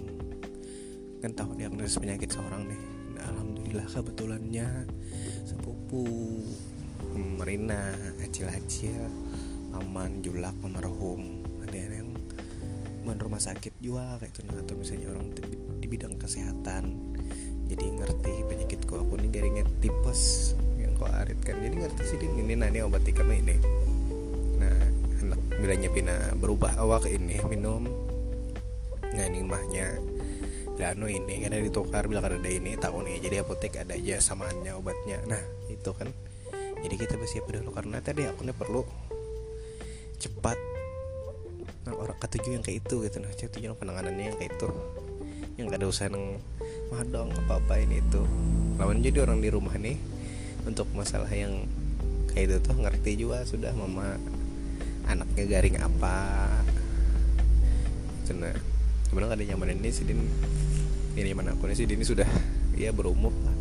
Kan 1.22 1.38
tahu 1.38 1.54
diagnosis 1.54 2.02
penyakit 2.02 2.34
seorang 2.34 2.66
nih. 2.66 2.82
Nah, 3.14 3.30
alhamdulillah 3.30 3.86
kebetulannya 3.86 4.90
sepupu 5.46 6.02
Marina 7.14 7.94
acil-acil 8.26 9.06
aman 9.78 10.18
julak 10.18 10.58
almarhum. 10.66 11.46
Ada 11.62 12.02
yang 12.02 12.10
men 13.06 13.22
rumah 13.22 13.38
sakit 13.38 13.78
juga 13.78 14.18
kayak 14.18 14.34
itu 14.34 14.40
nah, 14.50 14.58
atau 14.66 14.74
misalnya 14.74 15.14
orang 15.14 15.30
di, 15.30 15.42
di 15.78 15.86
bidang 15.86 16.18
kesehatan. 16.18 17.14
Jadi 17.70 17.86
ngerti 17.86 18.34
penyakitku. 18.50 18.98
Aku 18.98 19.14
ini 19.14 19.30
garingnya 19.30 19.62
tipes 19.78 20.58
yang 20.96 21.04
kau 21.04 21.12
arit 21.12 21.38
kan? 21.44 21.60
Jadi 21.60 21.76
ngerti 21.76 22.02
sih 22.08 22.16
ini 22.24 22.56
nanya 22.56 22.88
obat 22.88 23.04
ikan 23.04 23.28
ini. 23.28 23.60
Nah 24.56 24.80
anak 25.20 25.40
bilangnya 25.60 25.90
pina 25.92 26.16
berubah 26.40 26.80
awak 26.80 27.04
ini 27.12 27.36
minum. 27.52 27.84
Nah 29.12 29.24
ini 29.28 29.44
mahnya. 29.44 29.92
Dano 30.76 31.08
ini 31.08 31.40
karena 31.40 31.60
ditukar 31.60 32.08
bila 32.08 32.24
ada 32.24 32.36
ini 32.48 32.76
tahun 32.76 33.08
ini 33.08 33.18
jadi 33.20 33.44
apotek 33.44 33.80
ada 33.80 33.92
aja 33.92 34.16
samaannya 34.24 34.72
obatnya. 34.72 35.20
Nah 35.28 35.40
itu 35.68 35.92
kan. 35.92 36.08
Jadi 36.80 36.94
kita 36.96 37.20
bersiap 37.20 37.44
dulu. 37.44 37.76
Karena 37.76 38.00
tadi 38.00 38.24
aku 38.24 38.48
perlu 38.56 38.80
cepat 40.16 40.56
nah, 41.84 41.92
orang 41.92 42.16
ketujuh 42.16 42.56
yang 42.56 42.64
kayak 42.64 42.88
itu 42.88 43.04
gitu. 43.04 43.16
Nah 43.20 43.32
tujuan 43.36 43.76
penanganannya 43.76 44.32
yang 44.32 44.36
kayak 44.40 44.56
itu. 44.56 44.68
Yang 45.60 45.64
gak 45.72 45.80
ada 45.80 45.88
usaha 45.88 46.08
neng 46.08 46.40
madong 46.92 47.32
apa 47.32 47.60
apa 47.60 47.74
ini 47.80 48.00
itu. 48.00 48.20
Lawan 48.76 49.00
jadi 49.00 49.24
orang 49.24 49.40
di 49.40 49.48
rumah 49.48 49.76
nih 49.80 50.15
untuk 50.66 50.90
masalah 50.92 51.30
yang 51.30 51.64
kayak 52.34 52.52
itu 52.52 52.56
tuh 52.60 52.76
ngerti 52.76 53.10
juga 53.16 53.46
sudah 53.46 53.72
mama 53.72 54.18
anaknya 55.06 55.44
garing 55.46 55.78
apa. 55.78 56.50
Cina 58.26 58.50
sebenarnya 59.06 59.38
ada 59.38 59.44
nyaman 59.54 59.78
ini 59.78 59.88
sih 59.94 60.02
din 60.02 60.26
ini 61.14 61.30
mana 61.32 61.54
aku 61.54 61.70
nih 61.70 61.78
sih 61.78 61.86
ini 61.86 62.02
sudah 62.02 62.26
ya 62.74 62.90
berumur 62.90 63.32
lah. 63.46 63.56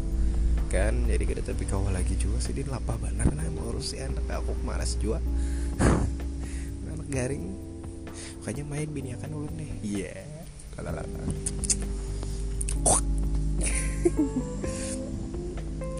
Kan 0.73 1.05
jadi 1.05 1.23
kita 1.23 1.41
tapi 1.45 1.69
kau 1.69 1.85
lagi 1.87 2.17
juga. 2.17 2.41
Sih 2.41 2.51
din 2.51 2.67
lapah 2.67 2.97
benar 2.97 3.29
nah 3.31 3.45
mau 3.53 3.69
urus 3.69 3.93
si 3.93 4.01
anak. 4.01 4.25
Aku 4.27 4.57
malas 4.65 4.97
juga. 4.97 5.21
Anak 6.89 7.07
garing. 7.07 7.53
Makanya 8.41 8.63
main 8.65 8.89
bini 8.89 9.13
akan 9.13 9.29
ulun 9.31 9.53
nih. 9.55 9.71
Iya. 9.85 10.11
Yeah. 10.11 10.33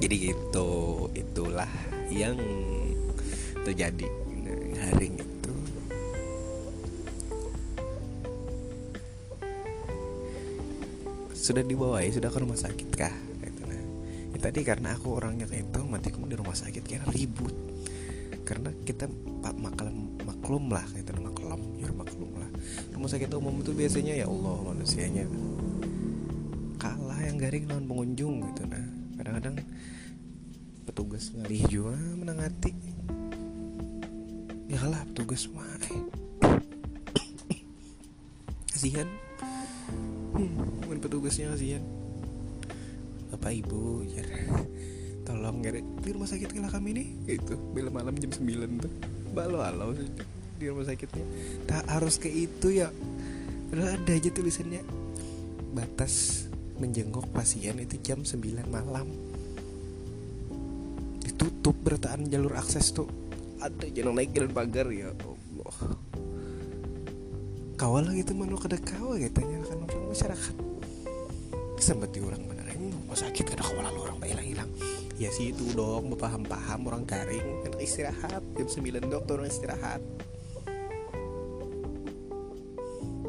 jadi 0.06 0.38
gitu 0.38 0.70
itulah 1.18 1.66
yang 2.14 2.38
terjadi. 3.66 4.06
Garing 4.78 5.18
itu 5.18 5.54
sudah 11.34 11.66
dibawa 11.66 12.06
ya 12.06 12.14
sudah 12.14 12.30
ke 12.30 12.38
rumah 12.38 12.54
sakit 12.54 12.90
kah? 12.94 13.10
Itu 13.42 13.66
nah. 13.66 13.82
Ya, 14.30 14.38
tadi 14.46 14.62
karena 14.62 14.94
aku 14.94 15.18
orangnya 15.18 15.50
kayak 15.50 15.74
itu 15.74 15.82
mati 15.90 16.14
kamu 16.14 16.30
di 16.30 16.38
rumah 16.38 16.54
sakit 16.54 16.86
karena 16.86 17.10
ribut. 17.10 17.56
Karena 18.46 18.70
kita 18.86 19.10
maklum 19.58 20.22
maklum 20.22 20.70
lah 20.70 20.86
kayak 20.86 21.02
itu 21.02 21.18
maklum 21.18 21.62
ya 21.82 21.90
maklum 21.90 22.30
lah. 22.38 22.50
Rumah 22.94 23.10
sakit 23.10 23.34
umum 23.34 23.58
itu 23.58 23.74
biasanya 23.74 24.22
ya 24.22 24.30
Allah 24.30 24.70
manusianya. 24.70 25.26
Kalah 26.78 27.26
yang 27.26 27.42
garing 27.42 27.66
lawan 27.66 27.90
pengunjung 27.90 28.46
gitu 28.54 28.70
nah 28.70 28.85
kadang-kadang 29.46 29.70
petugas 30.90 31.30
ngalih 31.38 31.62
juga 31.70 31.98
menangati 32.18 32.74
ya 34.66 34.78
kalah 34.82 35.06
petugas 35.14 35.46
mah 35.54 35.70
eh. 35.86 36.02
kasihan. 38.74 39.08
Hmm, 40.34 40.98
petugasnya 40.98 41.54
kasihan. 41.54 41.86
Bapak 43.30 43.54
ibu 43.54 44.02
ya. 44.10 44.26
Tolong 45.26 45.62
ya 45.62 45.78
di 45.78 46.10
rumah 46.10 46.26
sakit 46.26 46.50
kala 46.50 46.74
kami 46.74 46.98
nih 46.98 47.08
gitu. 47.38 47.56
Bila 47.72 47.94
malam 47.94 48.18
jam 48.18 48.34
9 48.34 48.82
tuh. 48.82 48.92
Balo 49.32 49.62
halo 49.62 49.94
di 50.58 50.66
rumah 50.66 50.90
sakitnya. 50.90 51.26
Tak 51.70 51.86
harus 51.88 52.18
ke 52.18 52.28
itu 52.28 52.74
ya. 52.74 52.90
Padahal 53.70 54.02
ada 54.02 54.12
aja 54.12 54.30
tulisannya. 54.34 54.82
Batas 55.72 56.46
menjenguk 56.82 57.30
pasien 57.32 57.80
itu 57.80 57.96
jam 58.04 58.26
9 58.26 58.68
malam 58.68 59.08
ditutup 61.46 61.78
berataan 61.86 62.26
jalur 62.26 62.58
akses 62.58 62.90
tuh. 62.90 63.06
Ada 63.62 63.94
jalan 63.94 64.18
naik 64.18 64.34
jalan 64.34 64.50
pagar 64.50 64.90
ya 64.90 65.14
Allah. 65.14 65.78
Kawal 67.78 68.10
gitu 68.18 68.34
mana 68.34 68.58
kada 68.58 68.82
kawal 68.82 69.22
gitu 69.22 69.46
kan 69.46 69.62
orang 69.62 70.10
masyarakat. 70.10 70.56
Sempat 71.78 72.10
di 72.18 72.26
orang 72.26 72.42
mana 72.50 72.66
ini 72.74 72.90
rumah 72.90 73.14
sakit 73.14 73.46
kada 73.46 73.62
kawal 73.62 73.86
orang 73.86 74.18
hilang 74.26 74.48
hilang. 74.50 74.70
Ya 75.22 75.30
sih 75.30 75.54
itu 75.54 75.70
dong 75.78 76.18
paham-paham 76.18 76.90
orang 76.90 77.06
garing 77.06 77.62
kan 77.62 77.78
istirahat. 77.78 78.42
Jam 78.58 78.66
9 78.66 79.06
dok 79.06 79.30
orang 79.30 79.46
istirahat. 79.46 80.02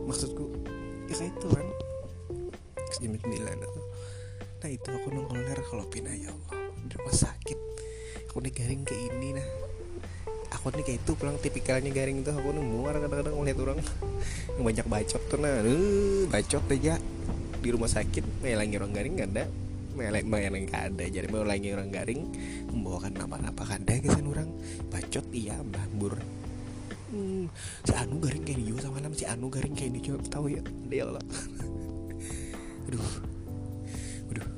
Maksudku 0.08 0.56
ya 1.12 1.14
kayak 1.20 1.37
itu 1.37 1.49
kan. 1.52 1.66
Jam 2.96 3.12
9 3.12 3.28
atau 3.44 3.85
nah 4.56 4.73
itu 4.73 4.88
aku 4.88 5.12
nongkoler 5.12 5.61
kalau 5.68 5.85
pindah 5.85 6.16
ya 6.16 6.32
Allah 6.32 6.55
aku 8.36 8.44
nih 8.44 8.52
garing 8.52 8.84
kayak 8.84 9.16
ini 9.16 9.28
nah. 9.32 9.48
Aku 10.60 10.68
nih 10.68 10.84
kayak 10.84 11.00
itu 11.00 11.12
pulang 11.16 11.40
tipikalnya 11.40 11.88
garing 11.88 12.20
tuh 12.20 12.36
aku 12.36 12.52
nih 12.52 12.68
muar 12.68 13.00
kadang-kadang 13.00 13.32
ngeliat 13.32 13.58
orang. 13.64 13.80
Yang 14.60 14.64
banyak 14.68 14.86
bacot 14.92 15.22
tuh 15.32 15.38
nah. 15.40 15.64
Uh, 15.64 16.28
bacot 16.28 16.64
aja 16.68 17.00
di 17.64 17.68
rumah 17.72 17.88
sakit 17.88 18.44
ngelangi 18.44 18.76
orang 18.76 18.92
garing 18.92 19.14
gak 19.16 19.30
ada. 19.32 19.44
Melek 19.96 20.28
yang 20.28 20.68
ada 20.68 21.04
jadi 21.08 21.24
mau 21.32 21.48
lagi 21.48 21.72
orang 21.72 21.88
garing 21.88 22.28
membawakan 22.76 23.16
apa-apa 23.24 23.62
kada 23.64 24.04
kesan 24.04 24.28
orang. 24.28 24.52
Bacot 24.92 25.24
iya 25.32 25.56
mbambur 25.56 26.20
hmm, 27.16 27.48
si 27.88 27.92
Anu 27.96 28.20
garing 28.20 28.44
kayak 28.44 28.60
juga 28.68 28.84
sama 28.84 29.00
si 29.16 29.24
Anu 29.24 29.48
garing 29.48 29.72
kayak 29.72 29.96
juga 30.04 30.20
tahu 30.28 30.52
ya? 30.52 30.60
Dia 30.92 31.08
Allah 31.08 31.24
aduh. 32.92 33.00
Aduh. 34.28 34.48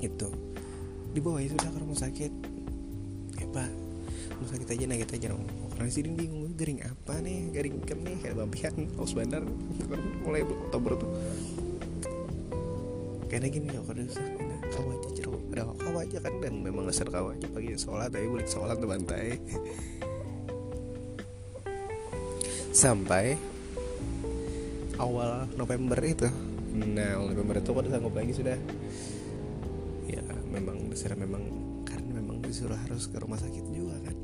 Itu. 0.00 0.32
Dibawa 1.12 1.44
itu 1.44 1.52
udah 1.60 1.68
ke 1.68 1.78
rumah 1.84 2.00
sakit 2.00 2.53
sakit 4.54 4.70
aja 4.70 4.84
nah 4.86 4.98
kita 5.02 5.14
aja. 5.18 5.28
Orang 5.74 5.90
sini 5.90 6.08
bingung 6.14 6.54
garing 6.54 6.86
apa 6.86 7.18
nih? 7.18 7.50
Garing 7.50 7.76
kem 7.82 8.00
nih? 8.06 8.16
Kayak 8.22 8.34
bampian 8.38 8.74
haus 8.94 9.12
bandar. 9.12 9.42
Mulai 10.22 10.46
Oktober 10.46 10.94
tuh. 10.94 11.10
Karena 13.26 13.50
gini 13.50 13.66
ya 13.74 13.82
kalau 13.82 14.06
kau 14.70 14.86
aja 14.94 15.08
cerita 15.10 15.34
ada 15.54 15.70
kau 15.74 15.94
aja 15.98 16.18
kan 16.22 16.34
dan 16.38 16.54
memang 16.62 16.86
ngeser 16.86 17.10
kau 17.10 17.34
aja. 17.34 17.46
Pagi 17.50 17.74
sholat 17.74 18.14
tapi 18.14 18.30
balik 18.30 18.46
sholat 18.46 18.78
tuh 18.78 18.86
bantai 18.86 19.34
sampai 22.84 23.34
awal 25.02 25.50
November 25.58 25.98
itu. 26.06 26.30
Nah 26.74 27.18
November 27.26 27.58
itu 27.58 27.70
udah 27.74 27.90
sanggup 27.90 28.14
lagi 28.14 28.32
sudah. 28.38 28.58
Ya 30.06 30.22
memang 30.54 30.86
dasarnya 30.94 31.26
memang 31.26 31.42
karena 31.82 32.22
memang 32.22 32.38
disuruh 32.38 32.78
harus 32.78 33.10
ke 33.10 33.18
rumah 33.18 33.38
sakit 33.42 33.66
juga 33.74 33.98
kan 34.06 34.23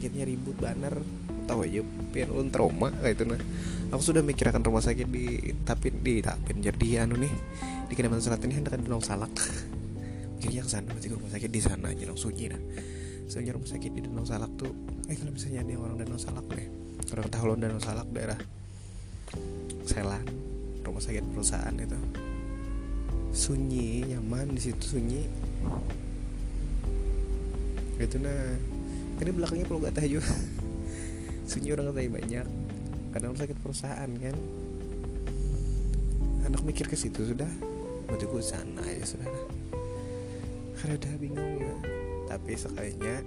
sakitnya 0.00 0.24
ribut 0.24 0.56
banner 0.56 0.96
tahu 1.44 1.68
aja 1.68 1.84
pian 2.08 2.32
ulun 2.32 2.48
trauma 2.48 2.88
kayak 2.88 3.20
itu 3.20 3.24
nah. 3.28 3.40
Aku 3.92 4.00
sudah 4.00 4.24
mikirkan 4.24 4.64
rumah 4.64 4.80
sakit 4.80 5.04
di 5.04 5.52
tapi 5.60 5.92
di 5.92 6.24
tapi 6.24 6.56
jadi 6.56 7.04
anu 7.04 7.20
nih 7.20 7.28
di 7.84 7.92
Kalimantan 7.92 8.32
Selatan 8.32 8.48
ini 8.48 8.64
hendak 8.64 8.80
ada 8.80 8.86
Danau 8.86 9.04
Salak. 9.04 9.28
Mikirnya 10.40 10.64
ke 10.64 10.70
sana 10.72 10.88
berarti 10.88 11.12
rumah 11.12 11.28
sakit 11.28 11.50
di 11.52 11.60
sana 11.60 11.92
aja 11.92 12.08
langsung 12.08 12.32
sunyi 12.32 12.48
nah. 12.48 12.62
Soalnya 13.28 13.52
rumah 13.60 13.68
sakit 13.68 13.90
di 13.92 14.00
Danau 14.08 14.24
Salak 14.24 14.56
tuh 14.56 14.72
eh 15.04 15.16
kalau 15.20 15.36
misalnya 15.36 15.60
ada 15.68 15.72
orang 15.76 15.96
Danau 16.00 16.16
Salak 16.16 16.46
deh. 16.48 16.68
Orang 17.12 17.28
tahu 17.28 17.44
Danau 17.60 17.82
Salak 17.84 18.08
daerah 18.08 18.40
Selan 19.84 20.24
rumah 20.80 21.02
sakit 21.04 21.28
perusahaan 21.28 21.76
itu. 21.76 22.00
Sunyi 23.36 24.08
nyaman 24.16 24.56
di 24.56 24.60
situ 24.64 24.96
sunyi. 24.96 25.28
Itu 28.00 28.16
nah 28.16 28.69
ini 29.20 29.32
belakangnya 29.36 29.66
perlu 29.68 29.80
gak 29.84 29.96
tahu 30.00 30.20
sunyi 31.50 31.68
orang 31.74 31.92
tahu 31.92 32.08
banyak. 32.08 32.46
Rumah 33.10 33.38
sakit 33.42 33.56
perusahaan 33.58 34.10
kan? 34.10 34.36
Anak 36.46 36.62
mikir 36.62 36.86
ke 36.86 36.96
situ 36.96 37.26
sudah. 37.26 37.50
Berarti 38.06 38.24
gue 38.26 38.42
sana 38.42 38.82
ya 38.90 39.04
sudah 39.06 39.26
karena 40.80 40.96
udah 40.96 41.12
bingung 41.20 41.60
ya 41.60 41.74
tapi 42.24 42.56
sekalinya 42.56 43.20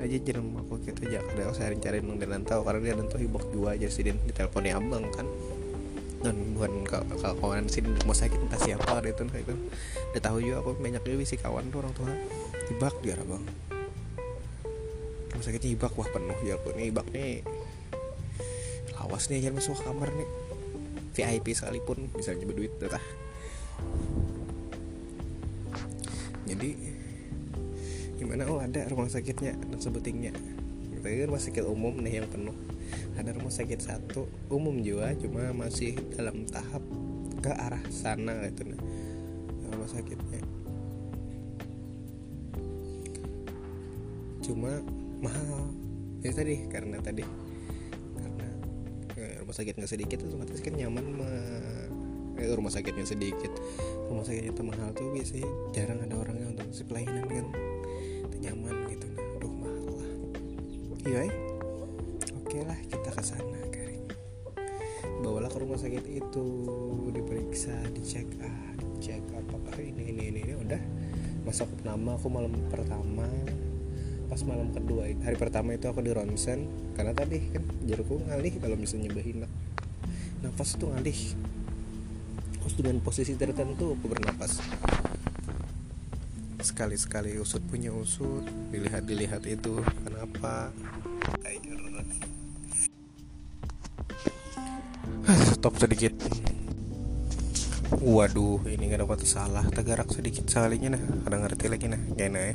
aja 0.00 0.16
jeneng 0.16 0.56
aku 0.56 0.80
kita 0.80 1.06
aja. 1.06 1.20
Kada 1.20 1.52
usah 1.52 1.68
cari 1.76 2.00
nang 2.00 2.16
dan 2.16 2.42
tahu. 2.42 2.64
Karena 2.64 2.80
dia 2.80 2.94
tentu 2.96 3.20
hibok 3.20 3.52
juga 3.52 3.76
aja 3.76 3.86
sih 3.92 4.00
di 4.00 4.32
teleponnya 4.32 4.80
abang 4.80 5.04
kan? 5.12 5.28
Dan 6.24 6.56
bukan 6.56 6.88
kawan 7.20 7.68
sih 7.68 7.84
rumah 7.84 8.16
sakit 8.16 8.40
entah 8.40 8.56
siapa 8.56 8.88
ada 8.96 9.12
itu 9.12 9.28
itu. 9.28 9.54
Udah 10.16 10.22
tahu 10.24 10.40
juga 10.40 10.64
aku 10.64 10.80
banyak 10.80 11.04
juga 11.04 11.24
sih 11.28 11.36
kawan 11.36 11.68
tuh 11.68 11.84
orang 11.84 11.92
tua. 11.92 12.12
Hibak 12.72 12.96
dia 13.04 13.14
abang 13.20 13.44
rumah 15.40 15.56
sakitnya 15.56 15.72
hibak 15.72 15.96
wah 15.96 16.04
penuh 16.12 16.36
ya 16.44 16.60
aku 16.60 16.68
nih 16.76 16.92
hibak 16.92 17.08
nih. 17.16 17.40
Lawas 18.92 19.32
nih 19.32 19.40
jangan 19.40 19.56
masuk 19.56 19.80
kamar 19.80 20.12
nih. 20.12 20.28
VIP 21.16 21.56
sekalipun 21.56 22.12
bisa 22.12 22.36
nyebut 22.36 22.60
duit 22.60 22.72
dah 22.76 23.00
jadi 26.44 26.76
gimana? 28.20 28.44
Oh 28.52 28.60
ada 28.60 28.84
rumah 28.92 29.08
sakitnya 29.08 29.56
dan 29.56 29.80
sebutingnya. 29.80 30.36
Tapi 31.00 31.24
rumah 31.24 31.40
sakit 31.40 31.64
umum 31.64 31.96
nih 32.04 32.20
yang 32.20 32.28
penuh. 32.28 32.52
Ada 33.16 33.32
rumah 33.32 33.48
sakit 33.48 33.80
satu 33.80 34.28
umum 34.52 34.76
juga 34.84 35.16
cuma 35.16 35.56
masih 35.56 35.96
dalam 36.12 36.44
tahap 36.44 36.84
ke 37.40 37.48
arah 37.48 37.80
sana 37.88 38.44
gitu 38.52 38.68
nah 38.68 38.80
rumah 39.72 39.88
sakitnya. 39.88 40.44
Cuma 44.44 44.99
mahal. 45.20 45.72
Ya 46.20 46.32
tadi 46.32 46.68
karena 46.68 46.96
tadi. 47.00 47.24
Karena 48.16 48.48
ya, 49.16 49.28
rumah 49.44 49.54
sakit 49.56 49.74
nggak 49.76 49.92
sedikit 49.92 50.18
otomatis 50.24 50.60
kan 50.60 50.74
nyaman 50.76 51.04
mah 51.16 51.32
eh, 52.40 52.52
rumah 52.56 52.72
sakitnya 52.72 53.04
sedikit. 53.04 53.52
Rumah 54.08 54.24
sakitnya 54.24 54.52
mahal 54.64 54.90
tuh 54.96 55.12
biasanya 55.12 55.48
jarang 55.76 56.00
ada 56.00 56.16
orang 56.16 56.36
yang 56.40 56.50
untuk 56.56 56.66
ngasih 56.68 56.86
pelayanan 56.88 57.24
kan. 57.28 57.46
Nyaman 58.40 58.74
gitu. 58.88 59.06
Nah 59.12 59.26
aduh 59.36 59.52
mahal 59.52 59.86
lah. 60.00 60.10
Iya 61.04 61.20
eh? 61.28 61.34
oke 62.40 62.66
lah 62.66 62.78
kita 62.82 63.10
ke 63.14 63.22
sana 63.22 63.58
garing 63.70 64.04
bawalah 65.22 65.46
ke 65.52 65.58
rumah 65.60 65.78
sakit 65.78 66.04
itu. 66.08 66.46
Diperiksa 67.12 67.76
dicek 67.92 68.26
ah 68.42 68.74
dicek 68.76 69.22
apakah 69.36 69.76
ini 69.78 70.10
ini 70.10 70.22
ini, 70.32 70.40
ini. 70.48 70.54
udah. 70.56 70.82
Masuk 71.40 71.68
nama 71.84 72.20
aku 72.20 72.28
malam 72.28 72.52
pertama 72.68 73.24
pas 74.40 74.56
malam 74.56 74.72
kedua 74.72 75.04
hari 75.20 75.36
pertama 75.36 75.76
itu 75.76 75.84
aku 75.84 76.00
di 76.00 76.16
ronsen 76.16 76.64
karena 76.96 77.12
tadi 77.12 77.52
kan 77.52 77.60
jarku 77.84 78.24
ngalih 78.24 78.56
kalau 78.56 78.72
misalnya 78.72 79.12
bahinak 79.12 79.52
nafas 80.40 80.80
itu 80.80 80.88
ngalih. 80.88 81.20
Harus 82.64 82.72
dengan 82.72 82.96
posisi 83.04 83.36
tertentu 83.36 83.92
aku 83.92 84.08
bernapas. 84.08 84.64
Sekali-sekali 86.64 87.36
usut 87.36 87.60
punya 87.68 87.92
usut 87.92 88.48
dilihat 88.72 89.04
dilihat 89.04 89.44
itu 89.44 89.84
kenapa. 90.08 90.72
Stop 95.52 95.76
sedikit. 95.76 96.16
Waduh 98.00 98.64
ini 98.72 98.88
gak 98.88 99.04
ada 99.04 99.04
kata 99.04 99.28
salah 99.28 99.68
tegarak 99.68 100.08
sedikit 100.08 100.48
sekalinya 100.48 100.96
nah 100.96 101.02
ada 101.28 101.36
ngerti 101.44 101.66
lagi 101.68 101.84
nah 101.90 102.00
gimana 102.16 102.38
ya 102.48 102.54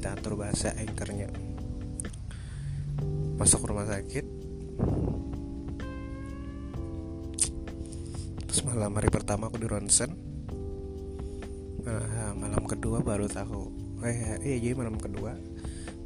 kita 0.00 0.16
atur 0.16 0.32
bahasa 0.32 0.72
anchornya. 0.80 1.28
Masuk 3.36 3.68
rumah 3.68 3.84
sakit. 3.84 4.24
Terus 8.48 8.60
malam 8.64 8.96
hari 8.96 9.12
pertama 9.12 9.52
aku 9.52 9.60
di 9.60 9.68
ronsen. 9.68 10.16
Nah, 11.84 12.32
malam 12.32 12.64
kedua 12.64 13.04
baru 13.04 13.28
tahu. 13.28 13.68
Eh 14.00 14.40
iya 14.40 14.56
jadi 14.56 14.72
malam 14.72 14.96
kedua 14.96 15.36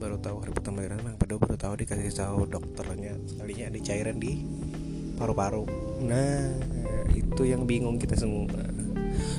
baru 0.02 0.18
tahu 0.18 0.42
hari 0.42 0.50
pertama 0.50 0.82
di 0.82 0.90
malam 0.90 1.14
kedua 1.14 1.38
baru 1.38 1.54
tahu 1.54 1.78
dikasih 1.86 2.10
tahu 2.18 2.50
dokternya. 2.50 3.14
Sekalinya 3.30 3.70
ada 3.70 3.78
cairan 3.78 4.18
di 4.18 4.42
paru-paru. 5.14 5.70
Nah 6.02 6.50
itu 7.14 7.46
yang 7.46 7.62
bingung 7.62 8.02
kita 8.02 8.18
semua 8.18 8.50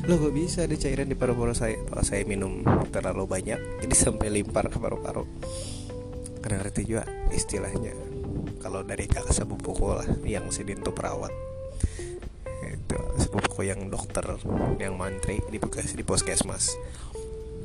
lo 0.06 0.22
kok 0.22 0.34
bisa 0.38 0.70
ada 0.70 0.78
cairan 0.78 1.10
di 1.10 1.18
paru-paru 1.18 1.58
saya? 1.58 1.82
Kalau 1.82 2.04
saya 2.06 2.22
minum 2.30 2.62
terlalu 2.94 3.26
banyak 3.26 3.82
jadi 3.82 3.96
sampai 3.98 4.30
limpar 4.30 4.70
ke 4.70 4.78
paru-paru. 4.78 5.26
Karena 6.46 6.62
ngerti 6.62 6.82
juga 6.86 7.10
istilahnya. 7.34 7.90
Kalau 8.62 8.86
dari 8.86 9.10
kakak 9.10 9.34
sepupuku 9.34 9.86
lah 9.98 10.06
yang 10.22 10.46
sedih 10.54 10.78
untuk 10.78 10.94
perawat. 10.94 11.34
Itu 12.62 12.98
sepupuku 13.18 13.66
yang 13.66 13.90
dokter 13.90 14.26
yang 14.78 14.94
mantri 14.94 15.42
di 15.50 15.58
di 15.58 16.04
puskesmas. 16.06 16.78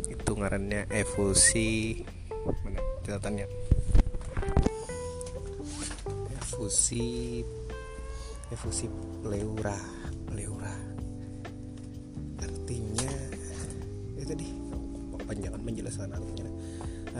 Itu 0.08 0.32
ngarannya 0.40 0.88
efusi 0.88 2.00
mana 2.64 2.80
catatannya? 3.04 3.46
Efusi 6.40 7.44
efusi 8.48 8.88
pleura 9.20 9.76
pleura 10.24 10.89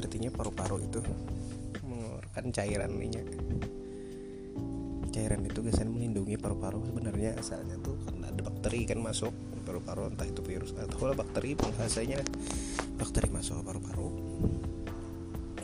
artinya 0.00 0.32
paru-paru 0.32 0.80
itu 0.80 1.00
mengeluarkan 1.84 2.44
cairan 2.56 2.92
minyak. 2.96 3.28
Cairan 5.12 5.44
itu 5.44 5.60
biasanya 5.60 5.92
melindungi 5.92 6.40
paru-paru. 6.40 6.80
Sebenarnya 6.88 7.36
asalnya 7.36 7.76
tuh 7.84 8.00
karena 8.08 8.32
ada 8.32 8.40
bakteri 8.40 8.88
kan 8.88 8.98
masuk 9.04 9.34
paru-paru 9.68 10.08
entah 10.08 10.24
itu 10.24 10.40
virus 10.40 10.72
atau 10.72 11.12
bakteri 11.12 11.52
bahasanya. 11.52 12.24
Bakteri 12.96 13.28
masuk 13.28 13.60
paru-paru. 13.60 14.08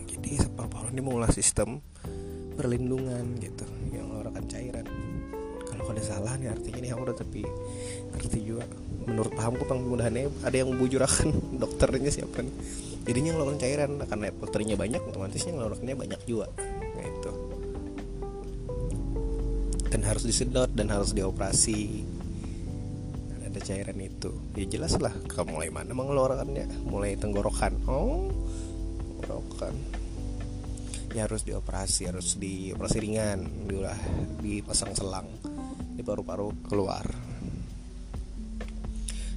Jadi 0.04 0.42
paru-paru 0.52 0.92
ini 0.92 1.00
mengolah 1.00 1.32
sistem 1.32 1.80
perlindungan 2.58 3.36
gitu 3.40 3.64
yang 3.94 4.12
mengeluarkan 4.12 4.44
cairan. 4.50 4.86
Kalau 5.64 5.92
ada 5.92 6.02
salah 6.02 6.34
nih 6.36 6.50
artinya 6.50 6.78
ini 6.82 6.88
aku 6.90 7.02
udah 7.06 7.16
tapi 7.16 7.42
ngerti 8.16 8.38
juga 8.42 8.64
menurut 9.06 9.32
pahamku 9.38 9.64
penggunaannya 9.64 10.42
ada 10.42 10.56
yang 10.56 10.74
bujurakan 10.74 11.30
dokternya 11.62 12.10
siapa 12.10 12.42
nih? 12.42 12.54
Jadinya 13.06 13.38
ngeluarin 13.38 13.62
cairan 13.62 13.90
karena 14.02 14.34
bakterinya 14.34 14.74
banyak 14.74 15.02
otomatisnya 15.06 15.54
ngeluarinnya 15.54 15.94
banyak 15.94 16.20
juga 16.26 16.50
nah 16.96 17.04
itu 17.06 17.32
dan 19.96 20.02
harus 20.02 20.28
disedot 20.28 20.70
dan 20.76 20.92
harus 20.92 21.14
dioperasi. 21.16 22.04
Ada 23.48 23.60
cairan 23.64 23.96
itu. 24.02 24.28
Ya 24.52 24.68
jelas 24.68 24.98
lah 25.00 25.14
kalau 25.24 25.56
mulai 25.56 25.72
mana 25.72 25.96
mengeluarkannya? 25.96 26.84
Mulai 26.84 27.16
tenggorokan. 27.16 27.72
Oh 27.88 28.28
tenggorokan. 29.16 29.72
Ya 31.16 31.24
harus 31.24 31.48
dioperasi 31.48 32.12
harus 32.12 32.36
dioperasi 32.36 32.96
ringan 33.00 33.48
diulah 33.64 33.96
dipasang 34.44 34.92
selang 34.92 35.32
di 35.96 36.04
paru-paru 36.04 36.52
keluar 36.68 37.08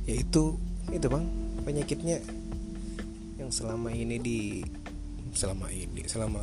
ya 0.10 0.16
itu 0.18 0.58
bang 1.06 1.26
penyakitnya 1.62 2.18
yang 3.38 3.54
selama 3.54 3.94
ini 3.94 4.18
di 4.18 4.66
selama 5.38 5.70
ini 5.70 6.02
selama 6.10 6.42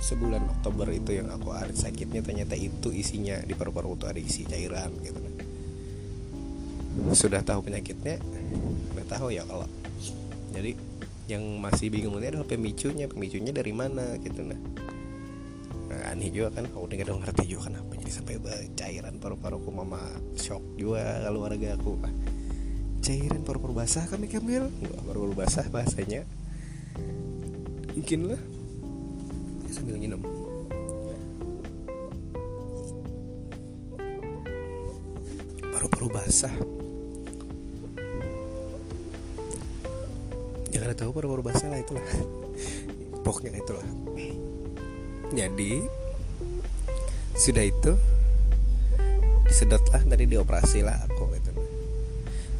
sebulan 0.00 0.42
Oktober 0.58 0.88
itu 0.90 1.20
yang 1.20 1.28
aku 1.28 1.52
ada 1.52 1.76
sakitnya 1.76 2.24
ternyata 2.24 2.56
itu 2.56 2.88
isinya 2.88 3.36
di 3.44 3.52
paru-paru 3.52 4.00
itu 4.00 4.04
ada 4.08 4.16
isi 4.16 4.48
cairan 4.48 4.96
gitu 5.04 5.20
sudah 7.12 7.44
tahu 7.44 7.68
penyakitnya 7.68 8.20
udah 8.92 9.06
tahu 9.08 9.32
ya 9.32 9.44
kalau. 9.48 9.64
Jadi 10.52 10.76
yang 11.30 11.40
masih 11.56 11.88
bingung 11.88 12.20
ini 12.20 12.28
adalah 12.28 12.44
pemicunya 12.44 13.08
pemicunya 13.08 13.54
dari 13.54 13.72
mana 13.72 14.20
gitu 14.20 14.44
nah, 14.44 14.60
nah 15.88 16.12
aneh 16.12 16.28
juga 16.28 16.60
kan 16.60 16.68
aku 16.68 16.84
udah 16.84 17.16
ngerti 17.24 17.44
juga 17.48 17.72
kenapa 17.72 17.94
jadi 17.96 18.12
sampai 18.12 18.34
cairan 18.76 19.16
paru-paruku 19.16 19.70
mama 19.72 20.02
shock 20.36 20.60
juga 20.76 21.24
keluarga 21.24 21.78
aku 21.78 21.96
cairan 23.02 23.42
paru-paru 23.42 23.74
basah 23.74 24.06
kami 24.06 24.30
kamil 24.30 24.70
paru-paru 25.10 25.34
basah 25.34 25.66
bahasanya. 25.66 26.22
Mungkin 27.98 28.30
lah 28.30 28.42
sambil 29.74 29.98
minum 29.98 30.22
paru-paru 35.74 36.08
basah. 36.14 36.54
Jangan 40.70 40.86
ada 40.86 40.96
tahu 40.96 41.10
paru-paru 41.10 41.42
basah 41.42 41.68
lah 41.74 41.82
itulah. 41.82 42.06
Pokoknya 43.26 43.58
itulah. 43.58 43.86
Jadi 45.34 45.82
sudah 47.34 47.64
itu 47.66 47.92
disedot 49.48 49.82
lah 49.90 50.02
tadi 50.06 50.24
dioperasi 50.30 50.86
lah. 50.86 51.02
aku 51.08 51.21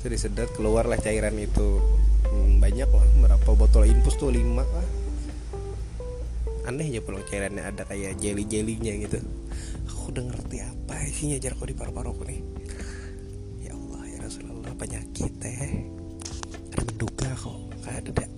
itu 0.02 0.18
disedot 0.18 0.50
keluar 0.58 0.82
lah 0.90 0.98
cairan 0.98 1.38
itu. 1.38 1.78
Hmm, 2.26 2.58
banyak 2.58 2.90
lah 2.90 3.06
berapa 3.22 3.54
botol 3.54 3.86
infus 3.86 4.18
tuh 4.18 4.34
lima 4.34 4.66
lah. 4.66 4.88
Aneh 6.66 6.90
aja 6.90 6.98
pulang 7.06 7.22
cairannya 7.22 7.62
ada 7.62 7.86
kayak 7.86 8.18
jelly 8.18 8.42
jelinya 8.42 8.90
gitu. 8.98 9.22
Aku 9.86 10.10
udah 10.10 10.26
ngerti 10.26 10.58
apa 10.58 11.06
isinya 11.06 11.38
jar 11.38 11.54
kok 11.54 11.70
di 11.70 11.78
paru-paruku 11.78 12.26
nih. 12.26 12.40
Ya 13.62 13.78
Allah 13.78 14.02
ya 14.10 14.18
Rasulullah 14.26 14.74
penyakit 14.74 15.38
teh 15.38 15.86
ada 16.74 16.82
menduga 16.82 17.30
kok 17.38 17.58
kayak 17.86 17.98
ada 18.02 18.10
dak. 18.10 18.32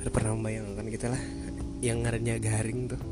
Ada 0.00 0.08
pernah 0.08 0.32
membayangkan 0.40 0.86
kita 0.88 1.06
lah 1.12 1.22
yang 1.84 2.00
ngarannya 2.00 2.40
garing 2.40 2.80
tuh. 2.96 3.02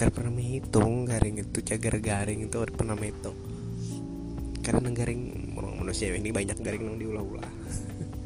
Kan 0.00 0.08
pernah 0.16 0.32
menghitung 0.32 1.04
garing 1.04 1.44
itu 1.44 1.60
cagar 1.60 2.00
garing 2.00 2.48
itu 2.48 2.56
pernah 2.72 2.96
menghitung 2.96 3.49
karena 4.60 4.88
garing 4.92 5.54
orang 5.56 5.80
manusia 5.80 6.12
ini 6.12 6.30
banyak 6.30 6.60
garing 6.60 6.82
nang 6.84 6.96
diulah-ulah. 7.00 7.50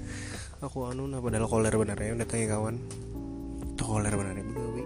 Aku 0.65 0.89
anu 0.89 1.07
nah 1.07 1.21
padahal 1.21 1.47
koler 1.47 1.75
benernya 1.75 2.17
udah 2.19 2.27
tanya 2.27 2.47
kawan. 2.57 2.77
Tuh 3.75 3.87
koler 3.87 4.13
benernya 4.15 4.45
begawi 4.47 4.85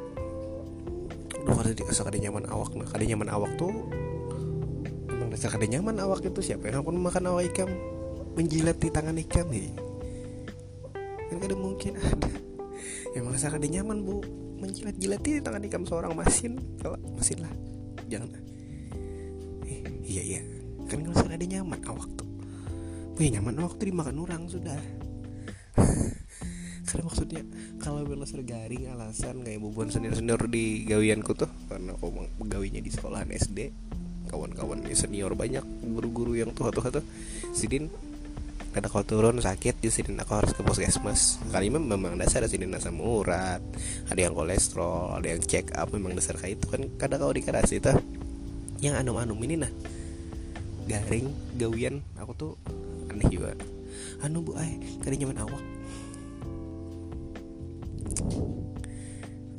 udah 1.49 1.65
kada 1.65 1.73
di 1.73 1.83
kada 1.89 2.19
nyaman 2.21 2.45
awak 2.53 2.71
nah. 2.77 2.85
Kada 2.85 3.05
nyaman 3.09 3.29
awak 3.33 3.57
tuh 3.57 3.73
memang 5.09 5.33
dasar 5.33 5.49
kada 5.49 5.65
nyaman 5.65 5.97
awak 5.97 6.21
itu 6.21 6.45
siapa 6.45 6.69
yang 6.69 6.85
aku 6.85 6.93
makan 6.93 7.25
awak 7.33 7.49
ikan? 7.57 7.73
Menjilat 8.37 8.77
di 8.77 8.89
tangan 8.93 9.17
ikan 9.25 9.49
nih. 9.49 9.73
Kan 11.33 11.37
kada 11.41 11.57
mungkin 11.57 11.97
ada. 12.05 12.31
Yang 13.17 13.25
merasa 13.25 13.49
kada 13.49 13.65
nyaman 13.65 14.05
bu. 14.05 14.21
Menjilat-jilat 14.61 15.21
di 15.25 15.33
tangan 15.41 15.63
ikan 15.73 15.83
seorang 15.89 16.13
masin 16.13 16.61
kalau 16.85 17.01
masin 17.17 17.41
lah. 17.41 17.53
Jangan 18.13 18.29
eh, 19.69 19.81
iya 20.05 20.23
iya 20.25 20.41
kan 20.89 21.05
usah 21.05 21.29
ada 21.29 21.45
nyaman 21.45 21.81
awak 21.85 22.09
tuh 22.17 22.29
Wih 23.19 23.35
nyaman 23.35 23.59
awak 23.59 23.83
tuh 23.83 23.91
dimakan 23.91 24.23
orang 24.23 24.47
sudah. 24.47 24.79
Karena 26.87 27.03
maksudnya 27.03 27.43
kalau 27.83 28.07
belasar 28.07 28.47
garing 28.47 28.95
alasan 28.95 29.43
kayak 29.43 29.59
bubuan 29.59 29.91
senior-senior 29.91 30.47
di 30.47 30.87
gawianku 30.87 31.35
tuh 31.35 31.51
karena 31.67 31.99
aku 31.99 32.31
pegawainya 32.39 32.79
di 32.79 32.95
sekolahan 32.95 33.27
SD 33.35 33.75
kawan-kawan 34.31 34.87
senior 34.95 35.35
banyak 35.35 35.67
guru-guru 35.83 36.39
yang 36.39 36.55
tua-tua 36.55 36.95
tuh. 36.95 37.03
Sidin 37.51 37.91
kada 38.71 38.87
kau 38.87 39.03
turun 39.03 39.43
sakit 39.43 39.83
di 39.83 39.91
sini 39.91 40.15
aku 40.15 40.39
harus 40.39 40.55
ke 40.55 40.63
puskesmas. 40.63 41.43
Kali 41.51 41.75
memang 41.75 42.15
dasar 42.15 42.47
di 42.47 42.55
sini 42.55 42.71
asam 42.71 43.03
urat. 43.03 43.59
Ada 44.15 44.31
yang 44.31 44.39
kolesterol 44.39 45.19
ada 45.19 45.27
yang 45.27 45.43
check 45.43 45.75
up 45.75 45.91
memang 45.91 46.15
dasar 46.15 46.39
kayak 46.39 46.63
itu 46.63 46.71
kan. 46.71 46.87
Kada 46.95 47.19
kau 47.19 47.35
dikasih 47.35 47.83
itu 47.83 47.91
yang 48.79 48.95
anum-anum 48.95 49.43
ini 49.43 49.59
nah 49.59 49.73
garing 50.89 51.29
gawian. 51.61 52.01
Aku 52.17 52.33
tuh 52.33 52.53
aneh 53.13 53.29
juga. 53.29 53.53
Anu 54.25 54.41
bu 54.41 54.57
ay 54.57 54.81
kada 55.05 55.15
nyaman 55.15 55.45
awak. 55.45 55.65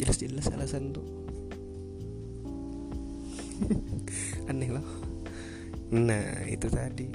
Jelas-jelas 0.02 0.50
alasan 0.50 0.92
tuh. 0.92 1.06
Aneh 4.50 4.74
loh. 4.74 4.88
Nah 5.94 6.44
itu 6.50 6.66
tadi. 6.68 7.08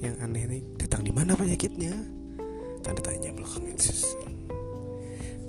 Yang 0.00 0.16
aneh 0.18 0.42
nih 0.48 0.62
datang 0.80 1.04
di 1.04 1.12
mana 1.14 1.36
penyakitnya? 1.36 1.94
Tanda 2.82 2.98
tanya 2.98 3.30
belakang 3.30 3.62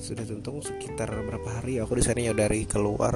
sudah 0.03 0.27
tuntung 0.27 0.59
sekitar 0.59 1.07
berapa 1.07 1.47
hari 1.63 1.79
aku 1.79 1.95
di 1.95 2.03
sana 2.03 2.19
ya 2.19 2.35
dari 2.35 2.67
keluar 2.67 3.15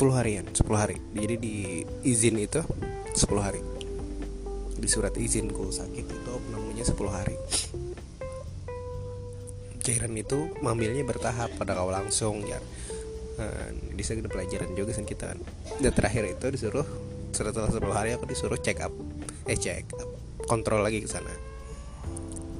10 0.00 0.16
harian 0.16 0.48
10 0.48 0.64
hari. 0.72 0.96
Jadi 1.12 1.34
di 1.36 1.84
izin 2.08 2.40
itu 2.40 2.64
10 3.12 3.36
hari. 3.44 3.60
Di 4.80 4.88
surat 4.88 5.12
izinku 5.20 5.68
sakit 5.68 6.06
itu 6.08 6.34
namanya 6.48 6.88
10 6.88 6.96
hari. 7.12 7.36
Cairan 9.84 10.16
itu 10.16 10.56
mamilnya 10.64 11.04
bertahap 11.04 11.52
pada 11.60 11.76
kau 11.76 11.92
langsung 11.92 12.40
ya. 12.48 12.56
Di 13.92 14.00
sana 14.00 14.24
ada 14.24 14.32
pelajaran 14.32 14.72
juga 14.72 14.96
kan 14.96 15.04
kita 15.04 15.36
dan 15.84 15.92
terakhir 15.92 16.32
itu 16.32 16.48
disuruh 16.48 16.88
setelah 17.36 17.68
10 17.68 17.84
hari 17.92 18.16
aku 18.16 18.24
disuruh 18.24 18.56
check 18.56 18.80
up. 18.80 18.92
Eh 19.44 19.60
check 19.60 19.84
up. 20.00 20.08
Kontrol 20.48 20.80
lagi 20.80 21.04
ke 21.04 21.08
sana. 21.12 21.28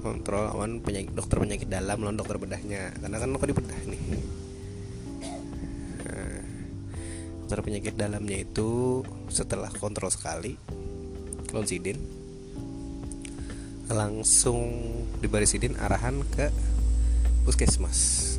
Kontrol 0.04 0.44
awan 0.52 0.84
penyakit 0.84 1.16
dokter 1.16 1.40
penyakit 1.40 1.72
dalam 1.72 2.04
lawan 2.04 2.20
dokter 2.20 2.36
bedahnya. 2.36 2.92
Karena 3.00 3.16
kan 3.16 3.32
aku 3.32 3.48
di 3.48 3.56
bedah 3.56 3.79
dokter 7.60 7.76
penyakit 7.76 7.94
dalamnya 8.00 8.40
itu 8.40 9.04
setelah 9.28 9.68
kontrol 9.68 10.08
sekali 10.08 10.56
lonsidin 11.52 12.00
langsung 13.92 14.72
dibarisidin 15.20 15.76
arahan 15.76 16.24
ke 16.24 16.48
puskesmas. 17.44 18.32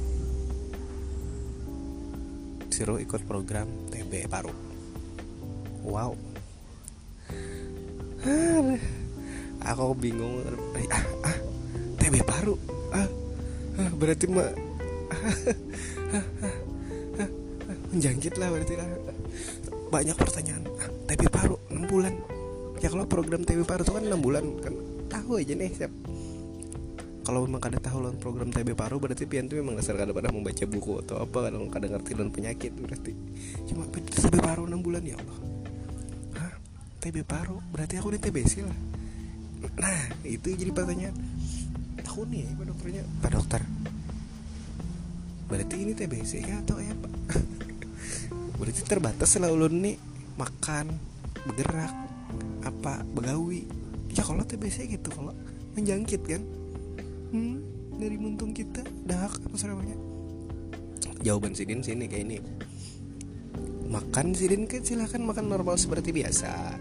Disuruh 2.65 2.97
ikut 2.97 3.21
program 3.29 3.69
TB 3.93 4.25
paru. 4.25 4.49
Wow. 5.85 6.17
Aku 9.69 9.93
bingung. 10.01 10.41
Ah, 10.89 11.05
ah 11.29 11.37
TB 12.01 12.25
paru? 12.25 12.57
Ah, 12.89 13.05
ah 13.77 13.91
berarti 14.01 14.25
mah 14.33 14.49
ah, 14.49 15.29
ah, 16.15 16.25
ah, 17.21 17.29
ah, 17.69 17.77
menjangkit 17.91 18.39
lah 18.39 18.49
berarti 18.49 18.73
lah 18.79 19.10
banyak 19.91 20.15
pertanyaan. 20.15 20.63
Ah, 20.79 20.89
TB 21.11 21.27
paru 21.27 21.59
6 21.67 21.91
bulan. 21.91 22.15
Ya 22.79 22.87
kalau 22.87 23.03
program 23.05 23.43
TB 23.43 23.67
paru 23.67 23.83
itu 23.83 23.91
kan 23.91 24.03
6 24.07 24.23
bulan 24.23 24.43
kan? 24.63 24.73
Tahu 25.11 25.43
aja 25.43 25.53
nih 25.53 25.69
siap. 25.75 25.91
Kalau 27.21 27.45
memang 27.45 27.61
kada 27.61 27.77
tahu 27.77 28.01
lawan 28.01 28.17
program 28.17 28.49
TB 28.49 28.73
paru 28.73 28.97
berarti 28.97 29.29
pian 29.29 29.45
tuh 29.45 29.61
memang 29.61 29.77
dasar 29.77 29.93
kada 29.93 30.09
pernah 30.09 30.33
membaca 30.33 30.65
buku 30.65 31.05
atau 31.05 31.21
apa 31.21 31.51
kalau 31.51 31.69
kada 31.69 31.85
ngerti 31.91 32.11
lawan 32.17 32.31
penyakit 32.33 32.71
berarti. 32.73 33.13
Cuma 33.67 33.85
TB 33.91 34.35
paru 34.41 34.65
6 34.65 34.79
bulan 34.79 35.03
ya 35.05 35.19
Allah. 35.19 35.37
Hah? 36.39 36.53
TB 37.03 37.17
paru 37.27 37.59
berarti 37.69 37.99
aku 37.99 38.15
di 38.15 38.19
TBC 38.23 38.65
lah. 38.65 38.77
Nah 39.77 40.01
itu 40.25 40.55
jadi 40.55 40.71
pertanyaan. 40.73 41.13
Tahu 42.01 42.25
nih 42.31 42.49
pak 42.57 42.65
dokternya. 42.65 43.03
Pak 43.21 43.31
dokter. 43.35 43.61
Berarti 45.51 45.75
ini 45.77 45.93
TBC 45.93 46.31
ya 46.47 46.63
atau 46.63 46.79
ya 46.79 46.95
pak 46.95 47.11
berarti 48.61 48.85
terbatas 48.85 49.33
lah 49.41 49.49
ulun 49.49 49.81
nih. 49.81 49.97
Makan 50.37 50.85
bergerak 51.49 51.93
apa 52.61 53.01
begawi. 53.17 53.65
Ya 54.13 54.21
kalau 54.21 54.45
TBC 54.45 54.85
gitu 54.93 55.09
kalau 55.09 55.33
menjangkit 55.73 56.21
kan. 56.29 56.45
Hmm, 57.33 57.63
dari 57.97 58.21
muntung 58.21 58.53
kita 58.53 58.85
dahak 59.07 59.39
apa 59.41 59.55
namanya 59.65 59.95
jawaban 61.21 61.53
sidin 61.53 61.85
sini 61.85 62.09
kayak 62.09 62.23
ini. 62.27 62.37
Makan 63.91 64.33
sidin 64.33 64.65
kan 64.65 64.81
silahkan 64.81 65.21
makan 65.21 65.51
normal 65.51 65.77
seperti 65.77 66.11
biasa. 66.11 66.77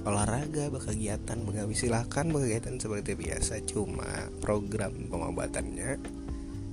Olahraga 0.00 0.72
berkegiatan 0.72 1.44
begawi 1.44 1.76
silahkan 1.76 2.24
berkegiatan 2.28 2.80
seperti 2.80 3.16
biasa. 3.16 3.60
Cuma 3.68 4.28
program 4.40 4.92
pengobatannya 5.08 6.00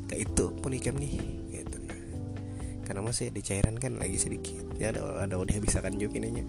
kayak 0.08 0.22
itu 0.32 0.46
pun 0.64 0.72
nih 0.72 1.16
karena 2.88 3.04
masih 3.04 3.36
di 3.36 3.44
cairan 3.44 3.76
kan 3.76 4.00
lagi 4.00 4.16
sedikit. 4.16 4.64
Ya 4.80 4.96
ada 4.96 5.28
ada 5.28 5.36
udah 5.36 5.60
bisa 5.60 5.84
kan 5.84 6.00
juga 6.00 6.24
ini 6.24 6.40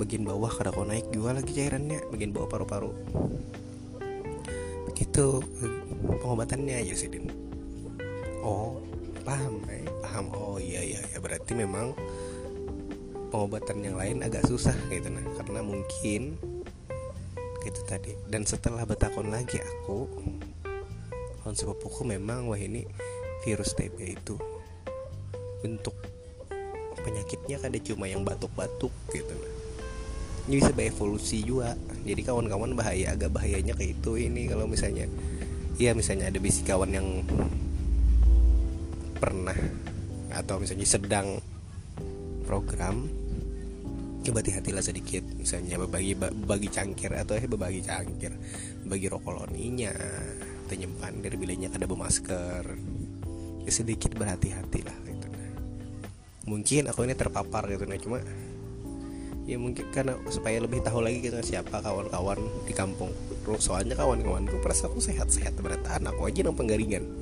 bagian 0.00 0.24
bawah 0.24 0.48
kada 0.48 0.72
kau 0.72 0.88
naik 0.88 1.12
juga 1.12 1.36
lagi 1.36 1.52
cairannya. 1.52 2.08
Bagian 2.08 2.32
bawah 2.32 2.48
paru-paru. 2.48 2.88
Begitu 4.88 5.44
pengobatannya 6.24 6.80
aja 6.80 6.96
sih 6.96 7.12
din. 7.12 7.28
Oh 8.40 8.80
paham 9.28 9.60
eh? 9.68 9.84
paham. 10.00 10.32
Oh 10.32 10.56
iya 10.56 10.80
iya 10.80 11.04
ya 11.12 11.20
berarti 11.20 11.52
memang 11.52 11.92
pengobatan 13.28 13.84
yang 13.84 14.00
lain 14.00 14.24
agak 14.24 14.48
susah 14.48 14.72
gitu 14.88 15.12
nah. 15.12 15.20
Karena 15.36 15.60
mungkin 15.60 16.40
itu 17.60 17.80
tadi. 17.84 18.16
Dan 18.24 18.48
setelah 18.48 18.88
betakon 18.88 19.28
lagi 19.28 19.60
aku 19.60 20.08
kawan 21.44 21.52
sepupuku 21.52 22.08
memang 22.08 22.48
wah 22.48 22.56
ini 22.56 22.88
virus 23.44 23.76
TB 23.76 24.00
itu 24.00 24.53
bentuk 25.64 25.96
penyakitnya 27.00 27.56
kan 27.56 27.72
cuma 27.80 28.04
yang 28.04 28.20
batuk-batuk 28.20 28.92
gitu. 29.12 29.32
Ini 30.44 30.60
bisa 30.60 30.72
berevolusi 30.76 31.40
juga. 31.40 31.72
Jadi 32.04 32.20
kawan-kawan 32.20 32.76
bahaya 32.76 33.16
agak 33.16 33.32
bahayanya 33.32 33.72
kayak 33.72 33.96
itu 33.96 34.20
ini 34.20 34.44
kalau 34.44 34.68
misalnya 34.68 35.08
ya 35.80 35.96
misalnya 35.96 36.28
ada 36.28 36.36
bisi 36.36 36.60
kawan 36.68 36.92
yang 36.92 37.08
pernah 39.16 39.56
atau 40.36 40.60
misalnya 40.60 40.84
sedang 40.84 41.40
program 42.44 43.08
coba 44.20 44.40
hati-hatilah 44.44 44.84
sedikit. 44.84 45.24
Misalnya 45.36 45.80
berbagi 45.80 46.12
bagi 46.20 46.68
cangkir 46.68 47.12
atau 47.16 47.40
eh 47.40 47.48
berbagi 47.48 47.80
cangkir 47.84 48.32
bagi 48.84 49.06
rokoloninya 49.08 49.92
atau 50.64 50.76
nyimpan 50.76 51.20
dari 51.20 51.36
bilanya 51.36 51.68
ada 51.76 51.84
bermasker 51.84 52.64
ya 53.64 53.72
sedikit 53.72 54.12
berhati-hati 54.16 54.80
lah 54.84 54.96
nah. 55.04 55.13
Mungkin 56.44 56.92
aku 56.92 57.08
ini 57.08 57.16
terpapar 57.16 57.64
gitu 57.72 57.88
nah 57.88 57.96
cuma 57.96 58.20
ya 59.44 59.60
mungkin 59.60 59.84
karena 59.92 60.16
supaya 60.32 60.56
lebih 60.60 60.80
tahu 60.80 61.04
lagi 61.04 61.20
gitu 61.20 61.36
siapa 61.44 61.84
kawan-kawan 61.84 62.40
di 62.64 62.72
kampung. 62.72 63.12
Soalnya 63.60 63.92
kawan-kawanku 63.92 64.56
perasa 64.64 64.88
aku 64.88 65.04
sehat-sehat 65.04 65.60
berat 65.60 65.84
aku 65.84 66.24
aja 66.24 66.40
nang 66.44 66.56
penggaringan. 66.56 67.04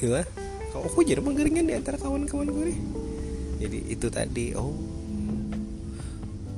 Ya 0.00 0.24
kau 0.72 0.80
aku 0.80 1.04
jadi 1.04 1.20
penggaringan 1.20 1.68
di 1.68 1.76
antara 1.76 2.00
kawan-kawan 2.00 2.48
gue 2.48 2.72
nih? 2.72 2.78
Jadi 3.60 3.78
itu 3.92 4.08
tadi 4.08 4.56
oh. 4.56 4.72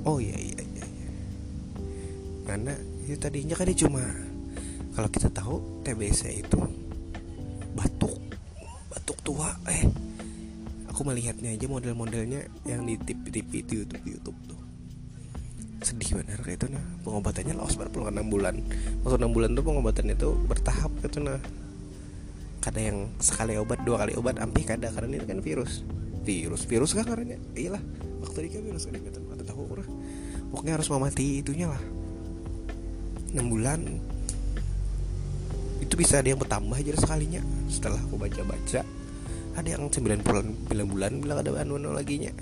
Oh 0.07 0.23
iya 0.23 0.39
iya 0.39 0.63
iya, 0.63 0.87
iya. 0.87 1.11
karena 2.47 2.75
itu 3.03 3.19
tadinya 3.19 3.59
kan 3.59 3.67
dia 3.67 3.83
cuma 3.83 4.03
kalau 4.95 5.09
kita 5.11 5.27
tahu 5.31 5.83
TBC 5.83 6.43
itu 6.47 6.59
tua 9.23 9.55
eh 9.71 9.87
aku 10.91 11.09
melihatnya 11.09 11.55
aja 11.55 11.67
model-modelnya 11.71 12.47
yang 12.69 12.85
di 12.85 13.01
TV-TV 13.01 13.51
di 13.65 13.75
YouTube 13.81 14.05
YouTube 14.05 14.39
tuh. 14.45 14.61
Sedih 15.83 16.21
benar 16.21 16.39
kayak 16.45 16.63
itu 16.63 16.67
nah. 16.69 16.85
Pengobatannya 17.03 17.55
laos 17.57 17.75
berapa 17.81 18.13
enam 18.13 18.29
bulan. 18.29 18.61
Maksud 19.03 19.19
enam 19.19 19.33
bulan 19.33 19.57
tuh 19.57 19.65
pengobatannya 19.65 20.15
tuh 20.15 20.37
bertahap 20.47 20.93
gitu 21.01 21.25
nah. 21.25 21.41
Kada 22.63 22.79
yang 22.79 23.11
sekali 23.19 23.59
obat 23.59 23.83
dua 23.83 24.05
kali 24.05 24.15
obat 24.15 24.39
ampih 24.39 24.63
kada 24.63 24.93
karena 24.93 25.19
ini 25.19 25.27
kan 25.27 25.41
virus. 25.41 25.83
Virus 26.23 26.69
virus 26.69 26.95
kan 26.95 27.09
karena? 27.09 27.35
Iyalah 27.57 27.83
bakteri 28.23 28.53
kan 28.53 28.63
virus 28.63 28.87
ada 28.87 29.01
gitu. 29.01 29.19
Ada 29.33 29.43
tahu 29.49 29.61
orang 29.67 29.89
pokoknya 30.53 30.73
harus 30.79 30.87
memati 30.93 31.43
itunya 31.43 31.67
lah. 31.73 31.83
Enam 33.33 33.49
bulan. 33.49 33.81
Itu 35.83 35.99
bisa 35.99 36.23
ada 36.23 36.31
yang 36.31 36.39
bertambah 36.39 36.79
aja 36.79 36.95
sekalinya 36.95 37.43
setelah 37.67 37.99
aku 37.99 38.21
baca-baca 38.21 39.02
ada 39.53 39.69
yang 39.69 39.93
sembilan 39.93 40.21
bulan 40.25 40.47
sembilan 40.65 40.87
bulan 40.89 41.13
bilang 41.21 41.39
ada 41.45 41.51
anu 41.61 41.77
anu 41.77 41.93
lagi 41.93 42.17
nya 42.21 42.33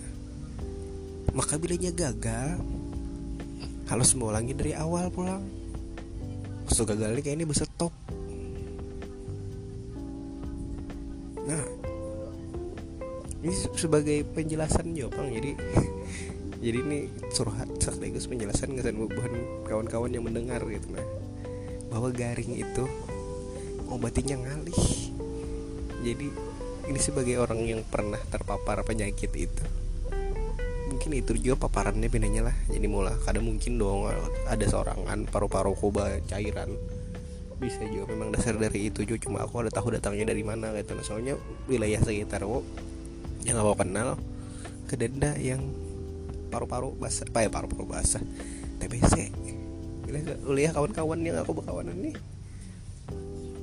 maka 1.31 1.59
bilanya 1.59 1.95
gagal. 1.95 2.59
Harus 3.91 4.15
mengulangi 4.15 4.55
dari 4.55 4.71
awal 4.71 5.11
pulang 5.11 5.43
so 6.71 6.87
gagal 6.87 7.11
ini 7.19 7.23
kayak 7.27 7.37
ini 7.43 7.47
bisa 7.51 7.67
top. 7.75 7.91
Nah 11.51 11.65
ini 13.43 13.55
sebagai 13.75 14.23
penjelasan 14.31 14.95
Jopang 14.95 15.35
jadi 15.35 15.59
jadi 16.63 16.79
ini 16.87 16.99
curhat 17.35 17.67
sekaligus 17.83 18.31
penjelasan 18.31 18.79
kesan 18.79 18.95
bukan 19.03 19.33
kawan-kawan 19.67 20.15
yang 20.15 20.23
mendengar 20.23 20.63
gitu 20.71 20.87
nah. 20.95 21.03
Bahwa 21.91 22.15
garing 22.15 22.55
itu 22.55 22.87
obatinya 23.91 24.39
ngalih. 24.39 25.11
Jadi 26.07 26.31
ini 26.91 26.99
sebagai 26.99 27.39
orang 27.39 27.63
yang 27.63 27.87
pernah 27.87 28.19
terpapar 28.19 28.83
penyakit 28.83 29.31
itu. 29.39 29.65
Mungkin 30.91 31.11
itu 31.15 31.39
juga 31.39 31.71
paparannya 31.71 32.11
bedanya 32.11 32.51
lah. 32.51 32.57
Jadi 32.67 32.87
mulai 32.91 33.15
kadang 33.23 33.47
mungkin 33.47 33.79
dong 33.79 34.11
ada 34.51 34.65
seorangan 34.67 35.31
paru-paru 35.31 35.79
koba 35.79 36.19
cairan. 36.27 36.75
Bisa 37.63 37.87
juga 37.87 38.11
memang 38.11 38.35
dasar 38.35 38.59
dari 38.59 38.91
itu 38.91 39.07
juga 39.07 39.23
cuma 39.23 39.47
aku 39.47 39.63
ada 39.63 39.71
tahu 39.71 39.95
datangnya 39.95 40.35
dari 40.35 40.43
mana 40.43 40.75
gitu. 40.75 40.99
Nah, 40.99 41.05
soalnya 41.07 41.35
wilayah 41.71 42.03
sekitar 42.03 42.43
kok 42.43 42.67
yang 43.47 43.57
aku 43.63 43.87
kenal 43.87 44.19
ke 44.91 44.99
denda 44.99 45.39
yang 45.39 45.63
paru-paru 46.51 46.93
basah. 46.99 47.25
Apa 47.31 47.47
ya 47.47 47.51
paru-paru 47.55 47.87
basah? 47.87 48.21
TBC 48.81 49.31
lihat 50.51 50.75
kawan-kawan 50.75 51.23
yang 51.23 51.39
aku 51.39 51.55
berkawanan 51.55 51.95
nih 51.95 52.17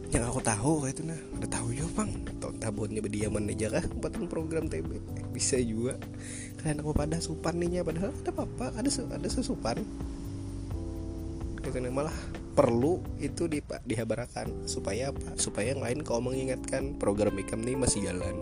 yang 0.08 0.24
aku 0.24 0.40
tahu 0.40 0.88
kayak 0.88 0.94
itu 0.96 1.04
nah 1.04 1.20
ada 1.20 1.48
tahu 1.52 1.68
juga 1.76 1.90
bang. 2.04 2.12
Tahun 2.40 2.56
tabunnya 2.64 3.02
berdiaman 3.04 3.52
aja 3.52 3.68
kah 3.68 3.86
buat 4.00 4.14
program 4.32 4.72
TB 4.72 4.90
bisa 5.36 5.60
juga. 5.60 6.00
Kalian 6.64 6.80
aku 6.80 6.92
pada 6.96 7.20
supan 7.20 7.60
nih 7.60 7.84
padahal 7.84 8.16
ada 8.16 8.32
apa 8.32 8.66
ada 8.76 8.90
ada 8.90 9.28
sesupan 9.28 9.84
itu 11.68 11.84
malah 11.92 12.16
perlu 12.56 13.04
itu 13.20 13.52
di 13.52 13.60
dihabarakan 13.60 14.66
supaya 14.66 15.12
apa? 15.12 15.36
Supaya 15.36 15.76
yang 15.76 15.84
lain 15.84 16.00
kau 16.02 16.24
mengingatkan 16.24 16.96
program 16.96 17.36
ikam 17.36 17.62
ini 17.68 17.76
masih 17.76 18.08
jalan. 18.08 18.40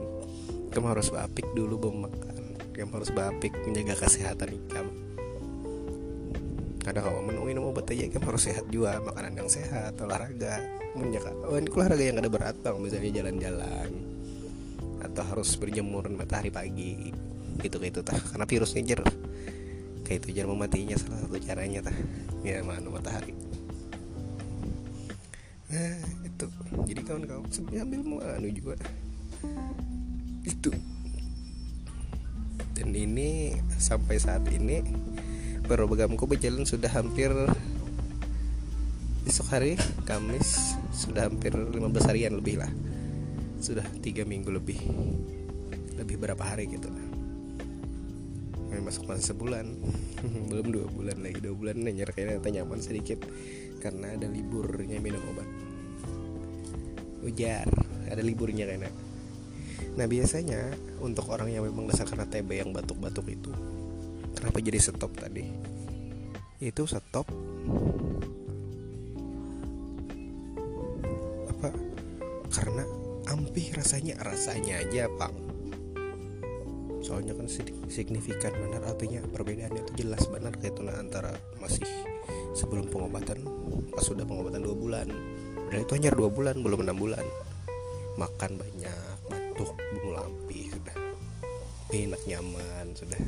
Kamu 0.70 0.94
harus 0.94 1.10
bapik 1.10 1.50
dulu 1.58 1.90
belum 1.90 2.06
makan. 2.06 2.38
Kamu 2.78 2.92
harus 3.02 3.10
bapik 3.10 3.58
menjaga 3.66 4.06
kesehatan 4.06 4.54
ikam 4.54 5.05
kadang 6.86 7.10
kamu 7.10 7.42
minum 7.50 7.74
obat 7.74 7.90
aja 7.90 8.06
kamu 8.14 8.30
harus 8.30 8.44
sehat 8.46 8.66
juga. 8.70 9.02
Makanan 9.02 9.34
yang 9.34 9.50
sehat 9.50 9.98
olahraga. 9.98 10.62
Menjaga 10.94 11.34
oh 11.50 11.58
ini 11.58 11.70
olahraga 11.74 12.04
yang 12.06 12.18
ada 12.22 12.30
berat 12.30 12.56
bang. 12.62 12.78
Misalnya 12.78 13.12
jalan-jalan. 13.26 13.90
Atau 15.02 15.24
harus 15.26 15.50
berjemur 15.58 16.06
matahari 16.14 16.54
pagi. 16.54 17.10
Gitu 17.58 17.76
kayak 17.82 17.92
itu 17.98 18.02
tah. 18.06 18.22
Karena 18.22 18.46
virus 18.46 18.78
ngejar 18.78 19.02
kayak 20.06 20.22
itu 20.22 20.38
jar 20.38 20.46
mematinya 20.46 20.94
salah 21.02 21.26
satu 21.26 21.42
caranya 21.42 21.82
tah. 21.82 21.98
Ya 22.46 22.62
mana 22.62 22.86
matahari. 22.94 23.34
Nah 25.74 25.98
itu 26.22 26.46
jadi 26.86 27.02
kawan-kawan 27.02 27.50
sambil 27.50 28.06
mau 28.06 28.22
anu 28.22 28.54
juga. 28.54 28.78
Itu 30.46 30.70
dan 32.76 32.92
ini 32.92 33.56
sampai 33.80 34.20
saat 34.20 34.44
ini 34.52 34.84
programku 35.66 36.30
berjalan 36.30 36.64
sudah 36.64 36.94
hampir 36.94 37.34
besok 39.26 39.50
hari 39.50 39.74
Kamis 40.06 40.78
sudah 40.94 41.28
hampir 41.28 41.52
15 41.52 41.82
harian 42.08 42.38
lebih 42.38 42.62
lah. 42.62 42.72
Sudah 43.60 43.84
tiga 44.00 44.24
minggu 44.24 44.54
lebih. 44.54 44.80
Lebih 45.98 46.16
berapa 46.22 46.40
hari 46.40 46.70
gitu 46.70 46.88
lah. 46.88 47.06
Masuk 48.80 49.10
masa 49.10 49.34
sebulan. 49.34 49.66
Belum 50.54 50.68
dua 50.70 50.86
bulan 50.88 51.18
lagi 51.20 51.42
dua 51.42 51.58
bulan 51.58 51.82
nanya 51.82 52.06
kayaknya 52.06 52.62
nyaman 52.62 52.80
sedikit. 52.80 53.26
Karena 53.82 54.14
ada 54.14 54.30
liburnya 54.30 55.02
minum 55.02 55.20
obat. 55.34 55.50
Ujar 57.26 57.66
ada 58.06 58.22
liburnya 58.22 58.70
kayaknya. 58.70 58.94
Nah 59.98 60.06
biasanya 60.06 60.70
untuk 61.02 61.28
orang 61.34 61.50
yang 61.50 61.66
memang 61.66 61.90
dasar 61.90 62.06
karena 62.06 62.30
TB 62.30 62.50
yang 62.54 62.70
batuk-batuk 62.72 63.26
itu 63.34 63.52
kenapa 64.46 64.62
jadi 64.62 64.78
stop 64.78 65.10
tadi? 65.18 65.42
Itu 66.62 66.86
stop. 66.86 67.26
Apa? 71.50 71.70
Karena 72.54 72.86
ampih 73.26 73.74
rasanya 73.74 74.22
rasanya 74.22 74.86
aja 74.86 75.10
pang 75.18 75.34
soalnya 77.06 77.38
kan 77.38 77.46
signifikan 77.86 78.50
benar 78.58 78.82
artinya 78.90 79.22
perbedaannya 79.30 79.86
itu 79.86 79.94
jelas 80.02 80.26
benar 80.26 80.58
kayak 80.58 80.74
itu 80.74 80.82
nah, 80.82 80.98
antara 80.98 81.38
masih 81.62 81.86
sebelum 82.58 82.90
pengobatan 82.90 83.46
pas 83.94 84.02
sudah 84.02 84.26
pengobatan 84.26 84.66
dua 84.66 84.74
bulan. 84.74 85.08
Dan 85.70 85.86
itu 85.86 85.92
hanya 85.94 86.10
dua 86.18 86.34
bulan 86.34 86.66
belum 86.66 86.82
enam 86.82 86.98
bulan. 86.98 87.22
Makan 88.18 88.52
banyak 88.58 89.18
batuk 89.30 89.78
bunga 89.78 90.26
lampi 90.26 90.74
sudah. 90.74 90.98
Enak 91.94 92.22
nyaman 92.26 92.86
sudah 92.98 93.22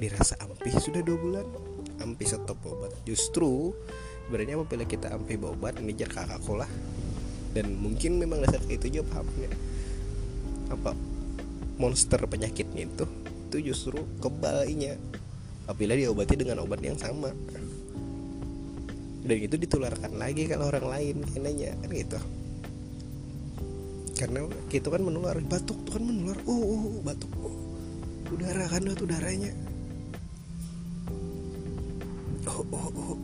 dirasa 0.00 0.34
ampih 0.40 0.74
sudah 0.80 1.00
dua 1.00 1.18
bulan? 1.20 1.46
Ampih 2.02 2.26
stop 2.28 2.58
obat. 2.66 2.92
Justru 3.04 3.72
sebenarnya 4.26 4.60
apabila 4.60 4.84
kita 4.88 5.12
ampih 5.12 5.38
obat 5.44 5.78
ngejar 5.80 6.08
kakakku 6.08 6.56
lah 6.56 6.68
dan 7.54 7.76
mungkin 7.78 8.18
memang 8.18 8.42
dasar 8.42 8.58
itu 8.66 8.90
juga 8.90 9.14
pahamnya 9.14 9.52
apa 10.72 10.96
monster 11.78 12.18
penyakitnya 12.24 12.88
itu 12.88 13.04
itu 13.54 13.70
justru 13.70 14.02
kebalnya 14.18 14.98
apabila 15.70 15.94
diobati 15.94 16.34
dengan 16.34 16.66
obat 16.66 16.82
yang 16.82 16.98
sama. 16.98 17.30
Dan 19.24 19.38
itu 19.40 19.56
ditularkan 19.56 20.20
lagi 20.20 20.44
kalau 20.44 20.68
orang 20.68 20.84
lain 20.84 21.16
kayaknya. 21.32 21.72
Kan 21.80 21.90
gitu. 21.94 22.18
Karena 24.18 24.44
gitu 24.68 24.88
kan 24.92 25.00
menular 25.00 25.38
batuk 25.40 25.80
tuh 25.88 25.96
kan 25.96 26.04
menular. 26.04 26.36
Oh, 26.44 26.52
oh, 26.52 26.82
oh 26.98 27.00
batuk. 27.00 27.30
oh. 27.40 27.63
Udara 28.34 28.64
kan 28.66 28.82
tuh 28.82 29.06
udaranya. 29.06 29.52
Oh 32.50 32.62
oh 32.74 32.88
oh. 32.90 33.16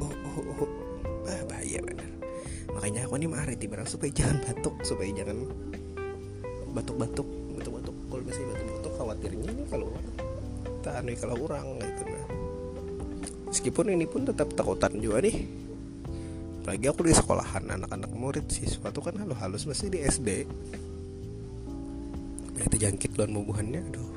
Oh 0.00 0.14
oh, 0.36 0.64
oh. 0.64 0.70
Ah, 1.28 1.42
bahaya 1.48 1.78
bener. 1.84 2.10
Makanya 2.72 3.04
aku 3.04 3.14
nih 3.20 3.30
marah 3.30 3.56
tiba 3.56 3.84
supaya 3.84 4.12
jangan 4.12 4.40
batuk 4.42 4.74
supaya 4.84 5.08
jangan 5.12 5.38
batuk-batuk 6.72 7.28
batuk-batuk. 7.60 7.96
Kalau 8.08 8.22
misalnya 8.24 8.48
batuk-batuk 8.56 8.92
khawatirnya 8.96 9.48
ini 9.52 9.64
kalau 9.68 9.88
tak 10.80 11.02
anu 11.02 11.12
kalau 11.18 11.34
orang 11.50 11.66
gitu 11.82 12.02
nah 12.06 12.24
meskipun 13.50 13.86
ini 13.90 14.06
pun 14.06 14.22
tetap 14.24 14.48
takutan 14.56 14.92
juga 14.96 15.24
nih. 15.24 15.36
Apalagi 16.66 16.86
aku 16.90 17.00
di 17.06 17.14
sekolahan 17.14 17.64
anak-anak 17.70 18.10
murid 18.10 18.46
siswa 18.50 18.90
tuh 18.90 18.98
kan 19.06 19.14
halus-halus 19.22 19.70
masih 19.70 19.86
di 19.86 20.02
SD 20.02 20.28
itu 22.66 22.76
jangkit 22.82 23.16
luar 23.16 23.30
bubuhannya 23.32 23.80
aduh 23.88 24.15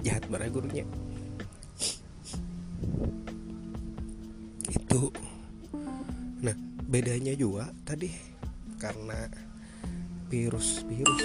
jahat 0.00 0.24
banget 0.28 0.50
gurunya. 0.52 0.84
Itu. 4.70 5.12
Nah 6.40 6.56
bedanya 6.88 7.36
juga 7.36 7.68
tadi 7.84 8.08
karena 8.80 9.28
virus 10.30 10.82
virus 10.88 11.22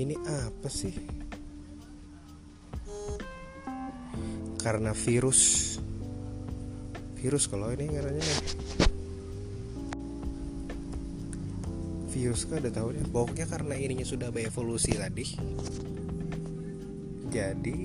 ini 0.00 0.14
apa 0.16 0.68
sih? 0.72 0.94
Karena 4.60 4.92
virus. 4.96 5.40
Virus 7.20 7.44
kalau 7.52 7.68
ini 7.76 7.84
ngaranya 7.92 8.24
virus 12.10 12.44
kan 12.44 12.60
udah 12.60 12.74
tahu 12.74 12.88
deh 12.92 13.06
pokoknya 13.08 13.46
karena 13.48 13.74
ininya 13.80 14.04
sudah 14.04 14.28
berevolusi 14.34 14.92
tadi 14.98 15.24
jadi 17.30 17.76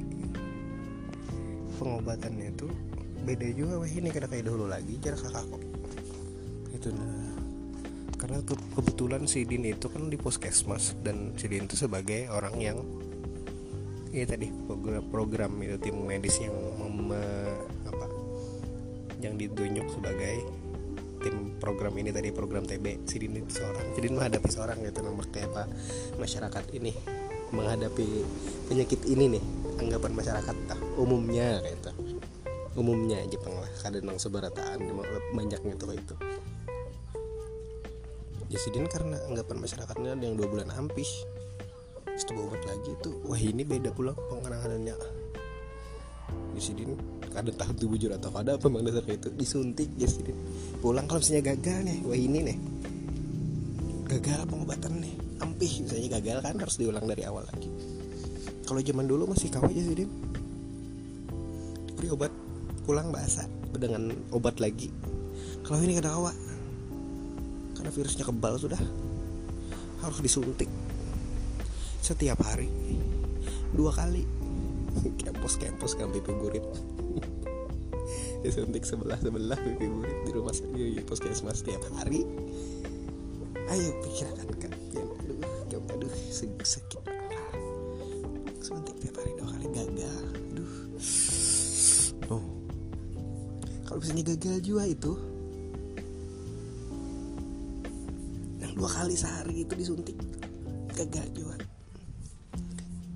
pengobatannya 1.77 2.51
itu 2.51 2.67
beda 3.25 3.47
juga 3.57 3.73
wah 3.81 3.89
ini 3.89 4.09
kena 4.13 4.29
kayak 4.29 4.45
dulu 4.45 4.65
lagi 4.69 4.97
jarak 5.01 5.21
kakak 5.21 5.45
kok. 5.49 5.63
Itu 6.73 6.89
nah. 6.93 7.33
Karena 8.15 8.41
ke 8.41 8.55
kebetulan 8.73 9.29
si 9.29 9.45
Din 9.45 9.69
itu 9.69 9.85
kan 9.91 10.09
di 10.09 10.17
puskesmas 10.17 10.97
dan 11.05 11.37
si 11.37 11.45
Din 11.45 11.69
itu 11.69 11.77
sebagai 11.77 12.25
orang 12.31 12.55
yang 12.57 12.77
ya 14.15 14.23
tadi 14.23 14.47
program, 14.65 15.03
program 15.11 15.51
itu 15.59 15.75
tim 15.77 15.97
medis 16.07 16.39
yang 16.39 16.55
apa 17.83 18.07
yang 19.19 19.35
ditunjuk 19.35 19.83
sebagai 19.91 20.41
tim 21.19 21.57
program 21.59 21.93
ini 21.99 22.15
tadi 22.15 22.31
program 22.31 22.63
TB 22.63 23.03
si 23.03 23.19
Din 23.19 23.43
itu 23.43 23.59
seorang 23.59 23.85
jadi 23.99 24.07
menghadapi 24.15 24.49
seorang 24.49 24.77
gitu 24.87 25.03
kayak 25.33 25.51
apa 25.51 25.63
masyarakat 26.15 26.63
ini 26.71 26.95
menghadapi 27.55 28.27
penyakit 28.67 29.01
ini 29.07 29.39
nih 29.39 29.43
anggapan 29.79 30.11
masyarakat 30.11 30.55
lah 30.67 30.79
umumnya 30.99 31.63
gitu 31.63 31.91
umumnya 32.75 33.23
Jepang 33.31 33.55
lah 33.55 33.71
kadang 33.79 34.19
seberataan 34.19 34.83
banyaknya 35.31 35.73
tuh 35.79 35.95
itu 35.95 36.15
Jasidin 38.45 38.85
karena 38.85 39.17
anggapan 39.25 39.57
masyarakatnya 39.57 40.15
ada 40.15 40.23
yang 40.23 40.37
dua 40.37 40.47
bulan 40.47 40.69
ampis 40.75 41.25
setelah 42.15 42.47
obat 42.47 42.61
lagi 42.63 42.93
itu 42.93 43.11
wah 43.25 43.39
ini 43.39 43.63
beda 43.65 43.91
pula 43.91 44.13
pengenangannya 44.13 44.95
Jasidin 46.55 46.95
ada 47.35 47.51
tahun 47.51 47.75
tuh 47.75 47.87
bujur 47.91 48.11
atau 48.15 48.31
ada 48.31 48.55
apa 48.55 48.71
memang 48.71 48.87
dasar 48.87 49.03
itu 49.11 49.27
disuntik 49.35 49.91
Jasidin 49.99 50.37
pulang 50.79 51.03
kalau 51.07 51.19
misalnya 51.19 51.51
gagal 51.51 51.79
nih 51.83 51.99
wah 52.07 52.15
ini 52.19 52.39
nih. 52.47 52.57
Gagal 54.05 54.45
pengobatan 54.45 55.01
nih 55.01 55.24
ampih 55.43 55.83
misalnya 55.83 56.19
gagal 56.19 56.37
kan 56.43 56.55
harus 56.55 56.75
diulang 56.79 57.03
dari 57.03 57.27
awal 57.27 57.43
lagi. 57.43 57.67
Kalau 58.65 58.81
zaman 58.81 59.05
dulu 59.05 59.29
masih 59.29 59.51
kawat 59.53 59.71
Jasidin 59.75 60.09
diberi 62.05 62.11
obat 62.11 62.31
pulang 62.85 63.09
bahasa 63.09 63.49
dengan 63.73 64.13
obat 64.29 64.61
lagi. 64.61 64.93
Kalau 65.65 65.81
ini 65.81 65.97
kada 65.97 66.13
kawat 66.13 66.37
karena 67.73 67.89
virusnya 67.89 68.25
kebal 68.29 68.61
sudah 68.61 68.77
harus 70.05 70.19
disuntik. 70.21 70.69
Setiap 72.05 72.37
hari 72.45 72.69
dua 73.73 73.89
kali. 73.89 74.21
Kempos 75.25 75.59
kempos 75.59 75.97
kan 75.99 76.07
pipi 76.07 76.31
burit 76.31 76.63
disuntik 78.47 78.87
sebelah 78.87 79.19
sebelah 79.19 79.59
pipi 79.59 79.91
burit 79.91 80.17
di 80.23 80.31
rumah 80.31 80.55
sakit 80.55 81.03
puskesmas 81.03 81.65
setiap 81.65 81.83
hari. 81.99 82.23
Ayo 83.65 83.89
pikirkan 84.05 84.47
kan 84.61 84.84
sakit 86.35 86.99
suntik 88.59 88.95
tiap 88.99 89.15
hari 89.23 89.31
dua 89.39 89.47
kali 89.55 89.67
gagal. 89.71 90.23
Aduh. 90.51 90.73
Oh. 92.27 92.43
Kalau 93.87 93.97
misalnya 94.03 94.23
gagal 94.35 94.57
juga 94.59 94.83
itu 94.83 95.13
dua 98.75 98.89
kali 98.91 99.15
sehari 99.15 99.63
itu 99.63 99.73
disuntik 99.79 100.19
gagal 100.91 101.27
juga. 101.31 101.55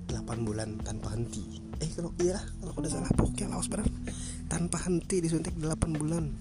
8 0.08 0.46
bulan 0.46 0.80
tanpa 0.80 1.12
henti. 1.12 1.60
Eh 1.84 1.90
kalau 1.92 2.16
iya 2.24 2.40
kalau 2.62 2.72
udah 2.80 2.88
salah 2.88 3.12
pokoknya 3.12 3.52
laos 3.52 3.68
berat 3.68 3.90
tanpa 4.48 4.80
henti 4.88 5.20
disuntik 5.20 5.52
8 5.60 6.00
bulan. 6.00 6.32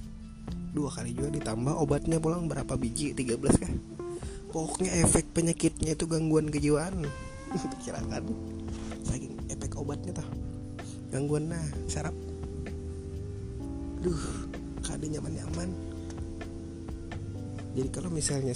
Dua 0.71 0.87
kali 0.93 1.11
juga 1.11 1.33
ditambah 1.35 1.75
obatnya 1.75 2.21
pulang 2.23 2.47
berapa 2.47 2.79
biji? 2.79 3.11
13 3.11 3.35
kan 3.59 3.98
pokoknya 4.49 4.91
efek 5.05 5.29
penyakitnya 5.33 5.93
itu 5.93 6.05
gangguan 6.09 6.49
kejiwaan. 6.49 7.05
Kan 8.09 8.25
saking 9.05 9.33
efek 9.49 9.73
obatnya 9.77 10.13
tuh 10.13 10.27
gangguan 11.09 11.49
nah 11.49 11.65
sarap 11.89 12.13
duh 13.99 14.21
kade 14.85 15.09
nyaman 15.09 15.33
nyaman. 15.33 15.69
Jadi 17.73 17.89
kalau 17.89 18.09
misalnya 18.13 18.53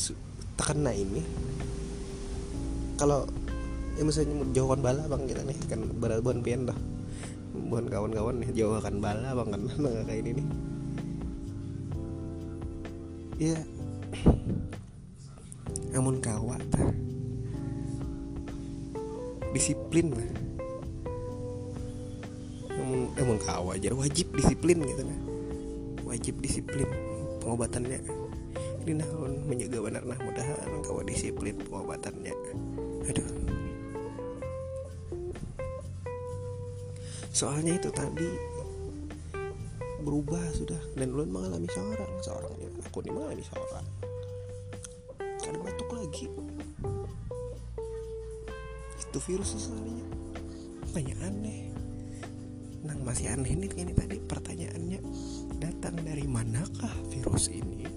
terkena 0.58 0.92
ini 0.94 1.22
kalau 2.98 3.26
ya 3.98 4.04
misalnya 4.06 4.46
jauhkan 4.54 4.82
bala 4.82 5.04
bang 5.06 5.24
kita 5.30 5.42
nih 5.46 5.58
kan 5.70 5.80
buan 6.00 6.40
pian 6.46 6.70
dah. 6.70 6.78
Buan 7.54 7.86
kawan-kawan 7.90 8.42
nih 8.42 8.50
jauhkan 8.54 8.98
bala 9.02 9.34
bang 9.34 9.50
kan. 9.52 9.62
Nggak 9.82 10.06
kayak 10.08 10.22
ini 10.26 10.32
nih. 10.38 10.48
Ya 13.42 13.58
namun 15.94 16.18
kawat 16.18 16.66
disiplin 19.54 20.10
lah 20.10 20.44
namun 23.14 23.38
kawat 23.40 23.80
aja. 23.80 23.94
Wajib 23.94 24.34
disiplin 24.34 24.82
gitu 24.84 25.06
nah 25.06 25.20
wajib 26.04 26.36
disiplin 26.42 26.86
pengobatannya. 27.42 28.02
Ini 28.84 29.00
naon 29.00 29.48
menjaga 29.48 29.80
benar 29.80 30.04
nah 30.04 30.20
mudahan 30.20 30.68
kau 30.84 31.00
disiplin 31.02 31.56
pengobatannya. 31.70 32.34
Aduh. 33.08 33.30
Soalnya 37.34 37.80
itu 37.80 37.90
tadi 37.90 38.28
berubah 40.04 40.44
sudah. 40.54 40.82
Dan 40.94 41.16
ulun 41.16 41.32
mengalami 41.32 41.70
seorang 41.72 42.12
seorang 42.22 42.54
aku 42.84 42.98
ini 43.08 43.12
mengalami 43.16 43.44
seorang 43.48 43.83
virus 49.24 49.56
sebenarnya 49.56 50.06
banyak 50.92 51.18
aneh. 51.24 51.62
Nang 52.84 53.00
masih 53.08 53.32
aneh 53.32 53.56
nih 53.56 53.72
ini 53.80 53.96
tadi 53.96 54.20
pertanyaannya. 54.20 55.00
Datang 55.58 55.96
dari 56.04 56.28
manakah 56.28 56.92
virus 57.08 57.48
ini? 57.48 57.88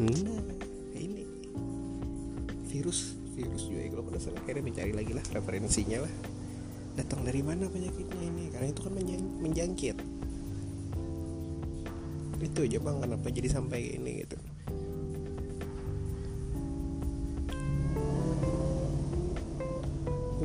Nah 0.00 0.16
ini. 0.96 1.24
Virus 2.72 3.14
virus 3.36 3.68
juga 3.68 3.92
kalau 3.92 4.04
pada 4.08 4.18
salah 4.22 4.40
akhirnya 4.40 4.64
mencari 4.64 4.92
lagi 4.96 5.12
lah 5.12 5.24
referensinya 5.30 5.98
lah. 6.02 6.14
Datang 6.96 7.26
dari 7.28 7.44
mana 7.44 7.68
penyakitnya 7.68 8.22
ini? 8.24 8.48
Karena 8.54 8.70
itu 8.70 8.80
kan 8.80 8.92
menjang, 8.94 9.22
menjangkit. 9.42 9.96
Itu 12.40 12.60
aja 12.64 12.78
bang 12.80 12.96
kenapa 13.04 13.26
jadi 13.28 13.48
sampai 13.52 14.00
ini 14.00 14.24
gitu 14.24 14.53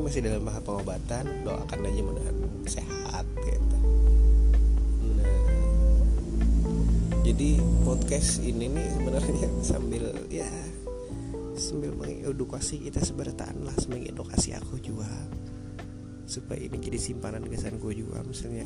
masih 0.09 0.25
dalam 0.25 0.41
tahap 0.41 0.65
pengobatan 0.65 1.25
doakan 1.45 1.85
aja 1.85 2.01
mudah 2.01 2.25
sehat 2.65 3.29
gitu. 3.45 3.77
Jadi 7.29 7.61
podcast 7.85 8.41
ini 8.41 8.73
nih 8.73 8.89
sebenarnya 8.89 9.49
sambil 9.69 10.09
ya 10.33 10.49
sambil 11.53 11.93
mengedukasi 11.93 12.89
kita 12.89 13.05
seberataan 13.05 13.69
lah 13.69 13.77
mengedukasi 13.85 14.57
aku 14.57 14.81
juga. 14.81 15.05
Supaya 16.25 16.57
ini 16.57 16.81
jadi 16.81 16.97
simpanan 16.97 17.45
kesanku 17.45 17.93
juga 17.93 18.25
misalnya 18.25 18.65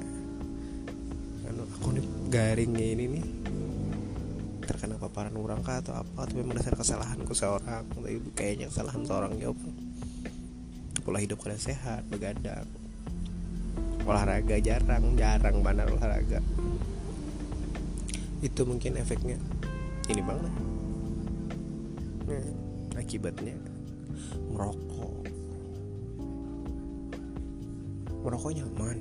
anu 1.51 1.67
aku 1.75 1.91
nih 1.91 2.07
garingnya 2.31 2.87
ini 2.87 3.19
nih 3.19 3.25
terkena 4.63 4.95
paparan 4.95 5.35
orang 5.35 5.59
kah 5.59 5.83
atau 5.83 5.91
apa 5.91 6.23
atau 6.23 6.39
memang 6.39 6.55
dasar 6.55 6.71
kesalahanku 6.79 7.35
seorang 7.35 7.83
tapi 7.91 8.23
kayaknya 8.31 8.71
kesalahan 8.71 9.03
seorang 9.03 9.35
jawab 9.43 9.59
pola 11.13 11.21
hidup 11.21 11.45
kalian 11.45 11.61
sehat 11.61 12.09
begadang. 12.09 12.65
Olahraga 14.01 14.57
jarang 14.57 15.13
jarang 15.13 15.61
benar 15.61 15.85
olahraga. 15.85 16.41
Itu 18.41 18.65
mungkin 18.65 18.97
efeknya. 18.97 19.37
Ini 20.09 20.25
bang 20.25 20.41
nah, 22.25 22.97
akibatnya 22.97 23.53
merokok 24.49 25.29
merokok 28.25 28.51
nyaman. 28.57 28.97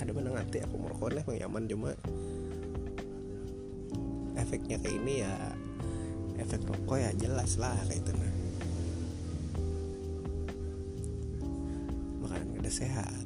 Ada 0.00 0.10
mana 0.16 0.40
nanti 0.40 0.64
aku 0.64 0.80
merokok 0.80 1.20
lah 1.20 1.24
nyaman 1.36 1.68
cuma 1.68 1.92
efeknya 4.40 4.80
kayak 4.80 5.04
ini 5.04 5.20
ya 5.20 5.52
efek 6.40 6.64
rokok 6.64 6.96
ya 6.96 7.12
jelas 7.12 7.60
lah 7.60 7.76
kayak 7.84 8.00
itu 8.00 8.12
sehat. 12.76 13.24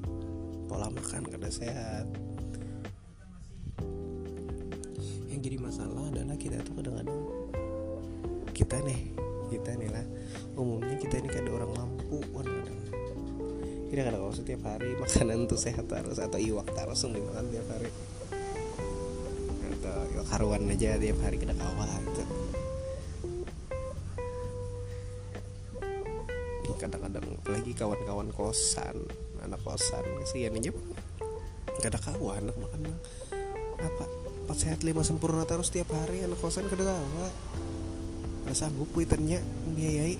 Pola 0.71 0.87
makan 0.87 1.27
kada 1.27 1.51
sehat. 1.51 2.07
Yang 5.27 5.41
jadi 5.51 5.57
masalah 5.59 6.07
adalah 6.07 6.39
kita 6.39 6.63
tuh 6.63 6.79
kadang-kadang 6.79 7.19
kita 8.55 8.79
nih 8.87 9.11
kita 9.51 9.75
nih 9.75 9.91
lah. 9.91 10.07
Umumnya 10.55 10.95
kita 11.03 11.19
ini 11.19 11.29
kada 11.35 11.51
orang 11.51 11.75
mampu 11.75 12.23
kadang-kadang 12.31 12.79
kita 13.91 14.07
kadang 14.07 14.23
kalau 14.23 14.31
setiap 14.39 14.63
hari 14.71 14.95
makanan 14.95 15.51
tuh 15.51 15.59
sehat 15.59 15.91
terus 15.91 16.23
atau 16.23 16.39
iwak 16.39 16.71
terus 16.71 17.03
yang 17.03 17.19
dimakan 17.19 17.51
tiap 17.51 17.67
hari. 17.75 17.91
Atau 19.67 19.99
iwak 20.15 20.27
haruan 20.31 20.71
aja 20.71 20.95
tiap 20.95 21.19
hari 21.27 21.43
kita 21.43 21.59
kawal 21.59 21.91
gitu 22.07 22.25
kadang-kadang 26.81 27.37
lagi 27.45 27.77
kawan-kawan 27.77 28.33
kosan 28.33 29.05
anak 29.45 29.61
kosan. 29.63 30.05
Kasihan 30.23 30.57
aja 30.57 30.73
gak 31.81 31.97
ada 31.97 32.01
kawan 32.01 32.45
anak 32.45 32.57
makan 32.61 32.81
apa? 33.81 34.05
Empat 34.45 34.57
sehat 34.59 34.81
lima 34.83 35.01
sempurna 35.07 35.47
terus 35.47 35.71
tiap 35.73 35.89
hari 35.95 36.27
anak 36.27 36.37
kosan 36.43 36.67
kada 36.67 36.85
kawa 36.85 37.29
nggak 38.45 38.57
sanggup 38.57 38.89
kuitannya 38.93 39.39
biayai. 39.77 40.17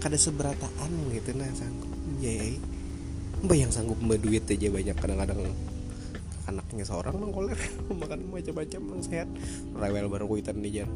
Kada 0.00 0.16
seberataan 0.16 0.90
gitu 1.12 1.30
nah 1.36 1.50
sanggup 1.52 1.90
biayai. 2.18 2.56
Mbak 3.40 3.56
yang 3.56 3.72
sanggup 3.72 3.98
mbak 4.00 4.20
duit 4.20 4.44
aja 4.48 4.68
banyak. 4.68 4.96
Kadang-kadang 4.96 5.40
anaknya 6.48 6.84
seorang 6.88 7.14
mengkoler 7.20 7.58
makan 8.00 8.32
macam-macam 8.32 8.80
yang 8.96 9.02
sehat. 9.04 9.28
Rewel 9.76 10.06
baru 10.08 10.26
kuitan 10.26 10.58
nih 10.64 10.82
jan 10.82 10.90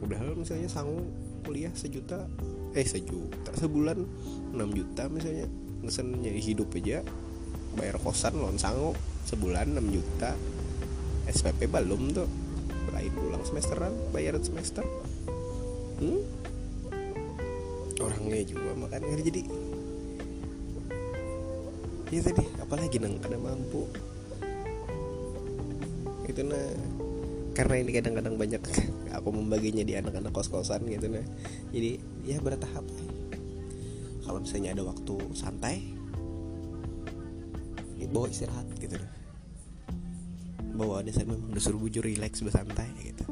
udah 0.00 0.32
misalnya 0.32 0.68
sanggup 0.68 1.04
kuliah 1.44 1.72
sejuta 1.76 2.24
eh 2.72 2.84
sejuta 2.84 3.52
sebulan 3.52 4.00
6 4.50 4.78
juta 4.78 5.02
misalnya 5.08 5.46
ngesen 5.80 6.20
nyari 6.20 6.42
hidup 6.42 6.68
aja 6.76 7.00
bayar 7.78 7.96
kosan 8.02 8.36
loan 8.36 8.58
sanggup 8.58 8.98
sebulan 9.26 9.78
6 9.78 9.94
juta. 9.94 10.34
SPP 11.30 11.70
belum 11.70 12.10
tuh 12.10 12.26
lain 12.90 13.12
pulang 13.14 13.44
semesteran 13.46 13.94
bayar 14.10 14.34
semester. 14.42 14.82
Hmm? 16.00 16.40
orangnya 18.00 18.40
juga 18.48 18.72
makan 18.72 19.04
jadi 19.20 19.44
ya 22.10 22.20
tadi 22.26 22.42
apalagi 22.58 22.96
nang 22.98 23.20
kada 23.22 23.38
mampu. 23.38 23.86
Itu 26.26 26.42
nah. 26.42 26.98
Karena 27.50 27.82
ini 27.82 27.90
kadang-kadang 27.92 28.34
banyak 28.40 28.62
aku 29.16 29.28
membaginya 29.34 29.84
di 29.84 29.94
anak-anak 29.94 30.32
kos-kosan 30.34 30.86
gitu 30.90 31.06
nah. 31.06 31.22
Jadi 31.70 32.00
ya 32.26 32.42
bertahap 32.42 32.82
kalau 34.40 34.48
misalnya 34.48 34.72
ada 34.72 34.84
waktu 34.88 35.14
santai 35.36 35.76
bawa 38.08 38.26
istirahat 38.26 38.64
gitu 38.80 38.96
nah 38.96 39.12
bawa 40.80 41.04
saya 41.12 41.28
memang 41.28 41.52
disuruh 41.52 41.76
bujur 41.76 42.00
relax 42.00 42.40
bersantai 42.40 42.88
gitu. 43.04 43.28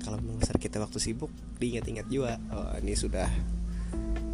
Kalau 0.00 0.16
memang 0.16 0.40
kita 0.40 0.80
waktu 0.80 0.96
sibuk 0.96 1.28
diingat-ingat 1.60 2.08
juga 2.08 2.40
oh 2.56 2.72
ini 2.80 2.96
sudah 2.96 3.28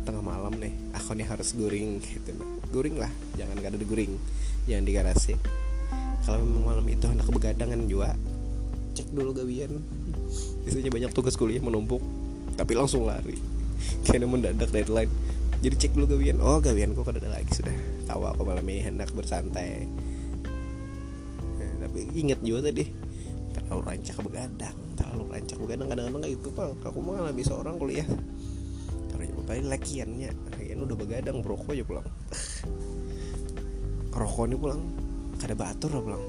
tengah 0.07 0.23
malam 0.23 0.55
nih 0.63 0.71
aku 0.95 1.19
nih 1.19 1.27
harus 1.27 1.59
guring 1.59 1.99
gitu. 1.99 2.39
Guring 2.71 3.03
lah 3.03 3.11
jangan 3.35 3.59
gak 3.59 3.75
ada 3.75 3.83
guring 3.83 4.15
jangan 4.71 4.85
di 4.87 4.93
garasi 4.95 5.35
kalau 6.23 6.47
memang 6.47 6.71
malam 6.71 6.87
itu 6.87 7.11
hendak 7.11 7.27
begadangan 7.27 7.83
juga 7.91 8.15
cek 8.95 9.11
dulu 9.11 9.35
gawian. 9.35 9.83
Biasanya 10.63 10.95
banyak 10.95 11.11
tugas 11.11 11.35
kuliah 11.35 11.59
menumpuk 11.59 11.99
tapi 12.55 12.79
langsung 12.79 13.11
lari. 13.11 13.35
Karena 14.07 14.31
mendadak 14.31 14.71
deadline 14.71 15.11
jadi 15.61 15.75
cek 15.77 15.93
dulu 15.93 16.17
gawian. 16.17 16.41
Oh 16.41 16.57
gawian 16.57 16.97
kok 16.97 17.13
ada 17.13 17.21
lagi 17.29 17.53
sudah. 17.53 17.77
Tahu 18.09 18.25
aku 18.25 18.49
malam 18.49 18.65
ini 18.65 18.81
hendak 18.81 19.13
bersantai. 19.13 19.85
Nah, 21.61 21.73
tapi 21.85 22.09
ingat 22.17 22.41
juga 22.41 22.73
tadi 22.73 22.89
terlalu 23.53 23.83
rancak 23.83 24.17
begadang 24.25 24.77
terlalu 24.97 25.25
rancak 25.37 25.59
begadang. 25.61 25.87
Kadang-kadang 25.93 26.23
kayak 26.25 26.37
itu 26.41 26.49
bang 26.53 26.73
aku 26.81 26.99
mah 27.05 27.29
lebih 27.29 27.45
seorang 27.45 27.77
kuliah. 27.77 28.09
Karena 29.13 29.25
cuma 29.29 29.43
paling 29.45 29.67
lakiannya. 29.69 30.31
Lakian 30.49 30.79
udah 30.81 30.97
begadang 30.97 31.37
rokok 31.45 31.77
aja 31.77 31.85
pulang. 31.85 32.09
Rokok 34.17 34.45
ini 34.49 34.57
pulang. 34.57 34.83
Kada 35.41 35.53
batur 35.57 35.93
lah 35.93 36.03
pulang. 36.05 36.25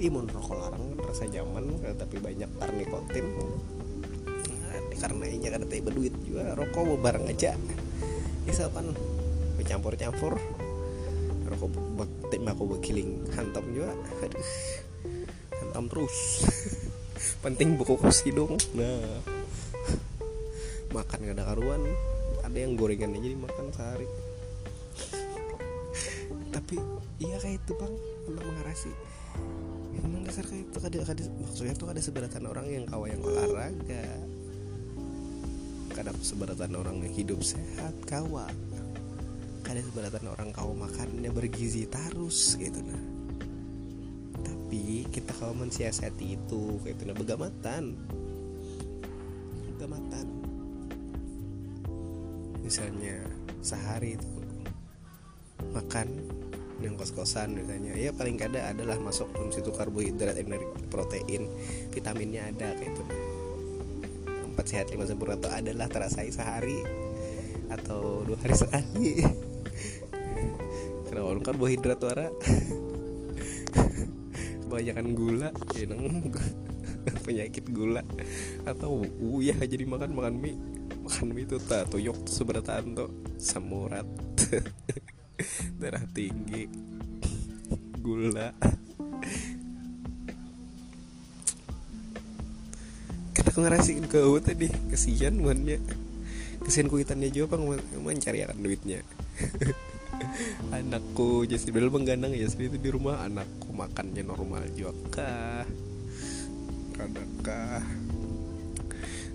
Ih 0.00 0.08
rokok 0.12 0.56
larang 0.56 0.80
kan 0.96 1.08
rasa 1.12 1.24
nyaman 1.28 1.76
tapi 1.96 2.16
banyak 2.20 2.48
tar 2.56 2.72
nikotin. 2.72 3.26
Nah, 4.64 4.80
karena 4.96 5.24
ini 5.28 5.44
kada 5.44 5.68
tiba 5.68 5.92
duit 5.92 6.12
juga 6.24 6.56
rokok 6.56 6.82
mau 6.88 6.96
bareng 7.00 7.28
aja 7.28 7.52
bisa 8.46 8.70
kan 8.70 8.86
bercampur-campur 9.58 10.38
rokok 11.46 11.70
tim 12.30 12.46
aku 12.46 12.62
bekiling 12.78 13.22
hantam 13.34 13.66
juga. 13.74 13.94
Aduh. 14.22 14.48
Hantam 15.62 15.84
terus. 15.90 16.16
Penting 17.44 17.74
buku 17.74 17.98
kursi 17.98 18.30
dong 18.30 18.54
nah. 18.78 19.20
Makan 20.94 21.18
gak 21.26 21.36
ada 21.36 21.44
karuan. 21.52 21.82
Ada 22.46 22.58
yang 22.62 22.78
gorengan 22.78 23.18
aja 23.18 23.28
dimakan 23.28 23.66
sehari. 23.74 24.08
Tapi 26.54 26.76
iya 27.18 27.36
kayak 27.42 27.60
itu 27.60 27.72
bang. 27.74 27.94
Untuk 28.26 28.42
mengarasi 28.46 28.90
emang 30.06 30.22
dasar 30.22 30.44
kayak 30.46 30.70
itu 30.70 30.78
ada, 30.78 30.98
ada 31.02 31.24
maksudnya 31.42 31.74
tuh 31.74 31.88
ada 31.90 32.00
seberatan 32.00 32.44
orang 32.46 32.66
yang 32.68 32.84
kawa 32.86 33.10
yang 33.10 33.20
olahraga 33.24 34.06
kadang 36.06 36.22
seberatan 36.22 36.70
orang 36.78 37.02
yang 37.02 37.10
hidup 37.18 37.42
sehat 37.42 37.90
kawa 38.06 38.46
ada 39.66 39.82
seberatan 39.82 40.30
orang 40.30 40.54
kawa 40.54 40.86
makannya 40.86 41.34
bergizi 41.34 41.90
terus 41.90 42.54
gitu 42.54 42.78
nah. 42.78 43.02
Tapi 44.46 45.10
kita 45.10 45.34
kalau 45.34 45.58
mensiasati 45.58 46.38
itu 46.38 46.78
kayak 46.86 46.94
itu 46.94 47.02
nah 47.10 47.18
begamatan 47.18 47.98
begamatan 49.74 50.26
misalnya 52.62 53.18
sehari 53.58 54.14
itu 54.14 54.30
makan 55.74 56.06
yang 56.78 56.94
kos-kosan 56.94 57.58
misalnya. 57.58 57.98
Ya 57.98 58.14
paling 58.14 58.38
kada 58.38 58.70
adalah 58.70 58.94
masuk 59.02 59.26
dalam 59.34 59.50
situ 59.50 59.74
karbohidrat 59.74 60.38
energi 60.38 60.86
protein 60.86 61.50
vitaminnya 61.90 62.54
ada 62.54 62.78
kayak 62.78 62.94
itu 62.94 63.02
empat 64.66 64.82
sehat 64.82 64.90
lima 64.90 65.06
itu 65.06 65.46
adalah 65.46 65.86
terasai 65.86 66.26
sehari 66.34 66.82
atau 67.70 68.26
dua 68.26 68.34
hari 68.42 68.54
sekali 68.58 69.22
karena 71.06 71.22
orang 71.22 71.46
karbohidrat 71.46 72.02
wara. 72.02 72.26
Kebanyakan 74.66 75.06
gula 75.14 75.54
ya 75.78 75.86
penyakit 77.30 77.70
gula. 77.70 78.02
Atau 78.66 79.06
uyah 79.22 79.54
jadi 79.54 79.86
makan 79.86 80.18
makan 80.18 80.34
mie. 80.34 80.58
Makan 81.06 81.30
mie 81.30 81.46
itu 81.46 81.62
tak 81.62 81.94
tuyuk 81.94 82.26
seberataan 82.26 82.98
tuh. 82.98 83.14
Samurat 83.38 84.02
darah 85.78 86.02
tinggi. 86.10 86.66
Gula 88.02 88.50
aku 93.56 93.64
ngerasain 93.64 94.04
ke 94.04 94.20
tadi 94.44 94.68
kesian 94.92 95.40
wannya 95.40 95.80
kesian 96.60 96.92
kuitannya 96.92 97.32
juga 97.32 97.56
bang 97.56 97.80
mencari 98.04 98.44
akan 98.44 98.60
duitnya. 98.60 99.00
Anakku 100.76 101.48
jadi 101.48 101.64
belum 101.72 101.88
mengganang 101.88 102.36
ya 102.36 102.52
itu 102.52 102.76
di 102.76 102.90
rumah. 102.92 103.24
Anakku 103.24 103.72
makannya 103.72 104.20
normal 104.28 104.60
juga 104.76 104.92
kah 105.08 105.64
kadangkah 107.00 107.80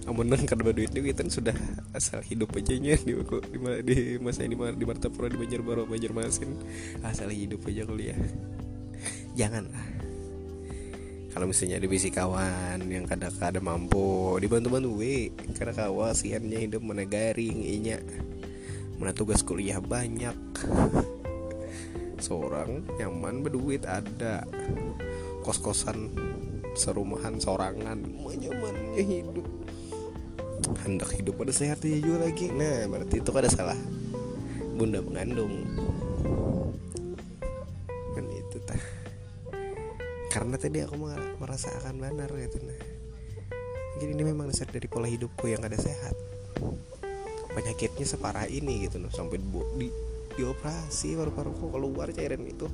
amun 0.05 0.29
nang 0.29 0.45
kada 0.45 0.69
duit 0.69 0.93
ini 0.93 1.17
kita 1.17 1.25
sudah 1.25 1.57
asal 1.97 2.21
hidup 2.21 2.53
aja 2.53 2.77
nya. 2.77 3.01
Di, 3.01 3.17
di, 3.17 3.57
di 3.81 3.97
masa 4.21 4.45
ini 4.45 4.53
di 4.53 4.85
Martapura 4.85 5.33
di 5.33 5.41
Banjarmasin. 5.41 6.61
Asal 7.01 7.33
hidup 7.33 7.65
aja 7.65 7.89
kuliah 7.89 8.21
jangan 9.35 9.63
lah 9.71 9.85
kalau 11.31 11.47
misalnya 11.47 11.79
ada 11.79 11.87
bisi 11.87 12.11
kawan 12.11 12.83
yang 12.91 13.07
kadang-kadang 13.07 13.63
mampu 13.63 14.35
dibantu-bantu 14.43 14.99
we. 14.99 15.31
Karena 15.55 15.71
kawan 15.71 16.11
siannya 16.11 16.67
hidup 16.67 16.83
mana 16.83 17.07
garing 17.07 17.63
inya. 17.63 17.97
Mana 18.99 19.15
tugas 19.15 19.39
kuliah 19.39 19.79
banyak. 19.79 20.35
Seorang 22.25 22.83
nyaman 22.99 23.47
berduit 23.47 23.87
ada. 23.87 24.43
Kos-kosan 25.47 26.11
serumahan 26.75 27.39
sorangan 27.39 28.03
nyamannya 28.11 28.99
hidup. 28.99 29.47
Hendak 30.83 31.15
hidup 31.15 31.39
pada 31.39 31.55
sehat 31.55 31.79
juga 31.79 32.27
lagi. 32.27 32.51
Nah 32.51 32.91
berarti 32.91 33.23
itu 33.23 33.31
ada 33.31 33.47
salah. 33.47 33.79
Bunda 34.75 34.99
mengandung 34.99 35.63
karena 40.41 40.57
tadi 40.57 40.81
aku 40.81 40.97
merasakan 41.37 42.01
benar 42.01 42.33
gitu. 42.33 42.57
Nah 42.65 42.81
mungkin 43.93 44.17
ini 44.17 44.23
memang 44.25 44.49
dasar 44.49 44.65
dari 44.65 44.89
pola 44.89 45.05
hidupku 45.05 45.45
yang 45.45 45.61
ada 45.61 45.77
sehat. 45.77 46.17
Penyakitnya 47.53 48.09
separah 48.09 48.49
ini 48.49 48.89
gitu 48.89 48.97
loh 48.97 49.13
sampai 49.13 49.37
di 49.77 49.93
dioperasi 50.33 51.13
paru-paruku 51.13 51.69
keluar 51.69 52.09
cairan 52.09 52.41
itu. 52.49 52.65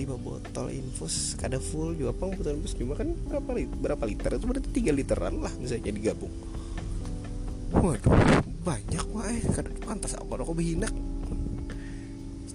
Lima 0.00 0.16
botol 0.16 0.72
infus 0.72 1.36
kada 1.36 1.60
full 1.60 1.92
juga. 2.00 2.16
Apa 2.16 2.32
botol 2.32 2.56
infus? 2.56 2.72
Cuma 2.72 2.96
kan 2.96 3.12
berapa 3.12 3.50
liter 3.52 3.76
berapa 3.76 4.04
liter? 4.08 4.30
Itu 4.40 4.48
berarti 4.48 4.72
tiga 4.72 4.96
literan 4.96 5.36
lah 5.36 5.52
misalnya 5.60 5.92
digabung. 5.92 6.32
Waduh 7.76 8.40
banyak 8.64 9.04
wah 9.12 9.28
eh 9.28 9.44
kada 9.52 9.68
pantas 9.84 10.16
aku 10.16 10.32
aku 10.32 10.56
behinak 10.56 10.92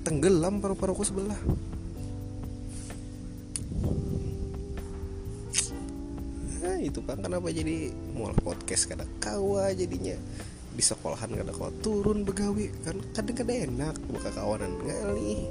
tenggelam 0.02 0.66
paru-paruku 0.66 1.06
sebelah 1.06 1.38
itu 6.96 7.04
kan 7.04 7.20
kenapa 7.20 7.52
jadi 7.52 7.92
mual 8.16 8.32
podcast 8.40 8.88
kada 8.88 9.04
kawa 9.20 9.68
jadinya? 9.76 10.16
Di 10.72 10.80
sekolahan 10.80 11.28
kada 11.28 11.52
kawa. 11.52 11.68
Turun 11.84 12.24
begawi 12.24 12.72
kan 12.88 12.96
kadang 13.12 13.36
kadang 13.36 13.68
enak 13.68 14.00
buka 14.08 14.32
kawanan. 14.32 14.72
Ngali 14.80 15.44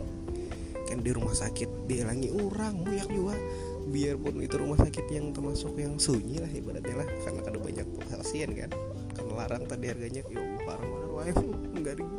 kan 0.88 1.04
di 1.04 1.12
rumah 1.12 1.36
sakit 1.36 1.84
dihalangi 1.84 2.32
orang 2.32 2.80
muyak 2.80 3.12
juga. 3.12 3.36
Biarpun 3.84 4.40
itu 4.40 4.56
rumah 4.56 4.80
sakit 4.80 5.04
yang 5.12 5.36
termasuk 5.36 5.76
yang 5.76 6.00
sunyi 6.00 6.40
lah 6.40 6.48
ibaratnya 6.48 7.04
lah 7.04 7.08
karena 7.28 7.40
ada 7.44 7.60
banyak 7.60 7.86
pasien 8.08 8.50
kan. 8.56 8.70
Kan 9.12 9.24
larang 9.36 9.68
tadi 9.68 9.92
harganya. 9.92 10.24
Yo 10.32 10.40
parah 10.64 10.80
mana 10.80 11.08
wae 11.12 11.32
garing. 11.92 12.10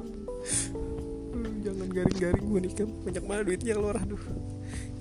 Jangan 1.66 1.90
garing-garing 1.90 2.46
gue 2.46 2.62
nikah 2.62 2.86
banyak 2.86 3.24
mana 3.26 3.42
duitnya 3.42 3.74
keluar 3.74 3.98
aduh. 3.98 4.22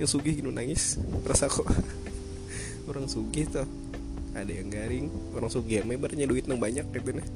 Yang 0.01 0.17
sugih 0.17 0.41
gitu 0.41 0.49
nangis. 0.49 0.97
Rasa 1.29 1.53
kok 1.53 1.69
orang 2.89 3.05
sugih 3.05 3.45
tuh 3.53 3.84
ada 4.35 4.51
yang 4.51 4.69
garing 4.69 5.07
orang 5.33 5.51
sugih 5.51 5.87
mebarnya 5.87 6.27
duit 6.27 6.51
nang 6.51 6.59
banyak 6.59 6.85
gitu 6.91 7.15
nah. 7.15 7.27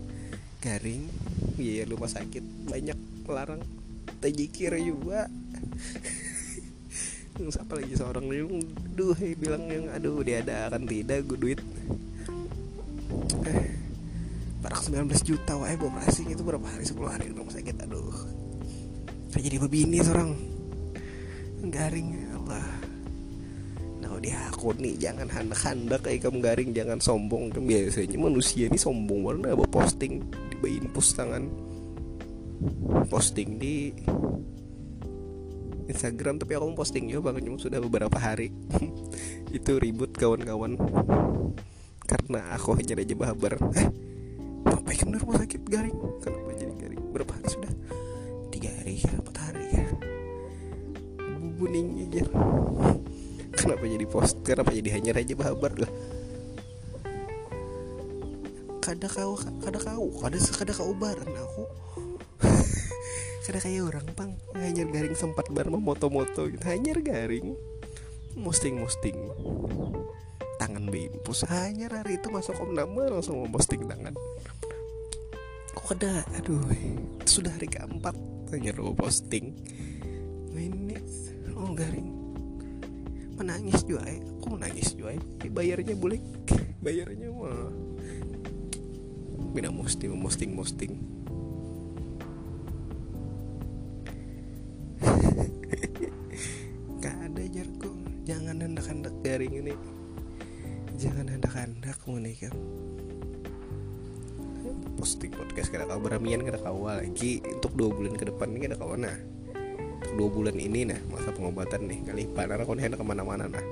Garing? 0.59 1.07
Biaya 1.55 1.87
rumah 1.87 2.11
sakit 2.11 2.43
banyak 2.67 2.99
larang. 3.31 3.63
Tajikir 4.19 4.75
juga. 4.83 5.31
Siapa 7.55 7.79
lagi 7.79 7.95
seorang 7.95 8.27
yang 8.35 8.51
duh 8.99 9.15
hey, 9.15 9.39
bilang 9.39 9.71
yang 9.71 9.87
aduh 9.95 10.19
dia 10.27 10.43
ada 10.43 10.75
akan 10.75 10.91
tidak 10.91 11.23
gue 11.31 11.39
duit. 11.39 11.61
Eh 13.47 13.79
parak 14.59 14.83
19 14.83 15.07
juta 15.23 15.55
wah 15.55 15.71
operasi 15.71 16.27
itu 16.27 16.43
berapa 16.43 16.67
hari 16.67 16.83
10 16.83 16.99
hari 17.07 17.31
di 17.31 17.39
rumah 17.39 17.55
sakit 17.55 17.79
aduh. 17.87 18.19
Kayak 19.31 19.43
jadi 19.47 19.57
begini 19.63 19.99
seorang. 20.03 20.31
Garing 21.63 22.09
ya 22.15 22.27
Allah 22.43 22.78
aku 24.27 24.75
nih 24.75 24.99
jangan 24.99 25.31
handak-handak 25.31 26.03
kayak 26.03 26.27
kamu 26.27 26.39
garing 26.43 26.71
jangan 26.75 26.99
sombong. 26.99 27.55
Kan 27.55 27.63
biasanya 27.63 28.19
manusia 28.19 28.67
ini 28.67 28.79
sombong 28.79 29.21
banget 29.23 29.55
apa 29.55 29.65
posting 29.71 30.27
dibayin 30.51 30.91
pus 30.91 31.15
tangan. 31.15 31.47
Posting 33.07 33.63
di 33.63 33.95
Instagram 35.87 36.43
tapi 36.43 36.59
aku 36.59 36.75
posting 36.75 37.07
juga 37.07 37.31
bahkan 37.31 37.47
cuma 37.47 37.59
sudah 37.63 37.79
beberapa 37.79 38.19
hari. 38.19 38.51
Itu 39.57 39.79
ribut 39.79 40.11
kawan-kawan. 40.19 40.75
Karena 42.03 42.41
aku 42.59 42.75
hanya 42.75 42.99
aja 42.99 43.15
babar. 43.15 43.55
Eh 43.79 43.89
apa 44.67 44.91
yang 44.93 45.15
rumah 45.15 45.39
sakit? 45.45 45.63
Garing. 45.69 45.97
Kenapa 46.21 46.51
jadi 46.59 46.75
garing? 46.77 47.03
Berapa 47.15 47.33
hari 47.39 47.49
sudah? 47.49 47.73
Tiga 48.51 48.71
hari 48.83 48.99
ya 48.99 49.28
kenapa 53.79 53.95
jadi 53.95 54.07
post 54.11 54.37
kenapa 54.43 54.75
jadi 54.75 54.91
hanya 54.99 55.15
aja 55.15 55.35
babar 55.39 55.71
lah? 55.79 55.93
Kada 58.83 59.07
kau 59.07 59.39
kada 59.39 59.79
kau 59.79 60.11
kada 60.19 60.35
kada 60.35 60.73
kau 60.75 60.91
baran 60.99 61.31
aku 61.31 61.63
kada 63.47 63.59
kayak 63.63 63.87
orang 63.87 64.07
pang. 64.19 64.35
Hanya 64.59 64.83
garing 64.83 65.15
sempat 65.15 65.47
bar 65.55 65.71
moto-moto 65.71 66.51
gitu. 66.51 66.59
Hanya 66.67 66.99
garing. 66.99 67.55
Posting 68.35 68.83
posting 68.83 69.19
tangan 70.59 70.91
bimpus 70.91 71.47
hanya 71.47 71.87
hari 71.87 72.19
itu 72.19 72.35
masuk 72.35 72.59
om 72.59 72.75
nama 72.75 73.15
langsung 73.15 73.47
mau 73.47 73.51
posting 73.55 73.87
tangan. 73.87 74.15
Kok 75.79 75.87
kada? 75.95 76.27
Aduh 76.35 76.67
sudah 77.23 77.55
hari 77.55 77.71
keempat. 77.71 78.19
Hanya 78.51 78.75
posting 78.75 79.55
ini. 80.59 80.99
Oh 81.55 81.71
garing 81.79 82.18
menangis 83.39 83.87
juga 83.87 84.03
ya 84.03 84.19
aku 84.19 84.47
menangis 84.59 84.99
juga 84.99 85.15
ya 85.15 85.23
bayarnya 85.49 85.95
boleh. 85.95 86.19
Bayarnya 86.85 87.29
mah. 87.35 87.75
Bina 89.51 89.75
mesti 89.75 90.07
memosting 90.07 90.55
posting 90.55 90.95
gak 97.03 97.17
ada 97.19 97.43
jarku 97.51 97.91
jangan 98.23 98.63
hendak-hendak 98.63 99.15
garing 99.23 99.55
ini. 99.59 99.75
Jangan 100.99 101.31
hendak-hendak 101.31 101.99
menikah 102.07 102.55
posting 104.99 105.31
podcast 105.31 105.71
kada 105.71 105.87
kau 105.87 106.03
beramian 106.03 106.43
kada 106.43 106.59
kau 106.59 106.91
lagi. 106.91 107.39
Untuk 107.43 107.75
dua 107.79 107.95
bulan 107.95 108.19
ke 108.19 108.27
depan 108.27 108.51
ini 108.55 108.67
kada 108.67 108.77
kau 108.79 108.99
nah 108.99 109.38
dua 110.17 110.29
bulan 110.31 110.57
ini 110.57 110.89
nah 110.89 111.01
masa 111.11 111.31
pengobatan 111.35 111.87
nih 111.87 111.99
kali 112.07 112.23
padahal 112.31 112.65
kau 112.67 112.79
hendak 112.79 112.99
ke 112.99 113.07
mana-mana 113.07 113.47
nah. 113.47 113.65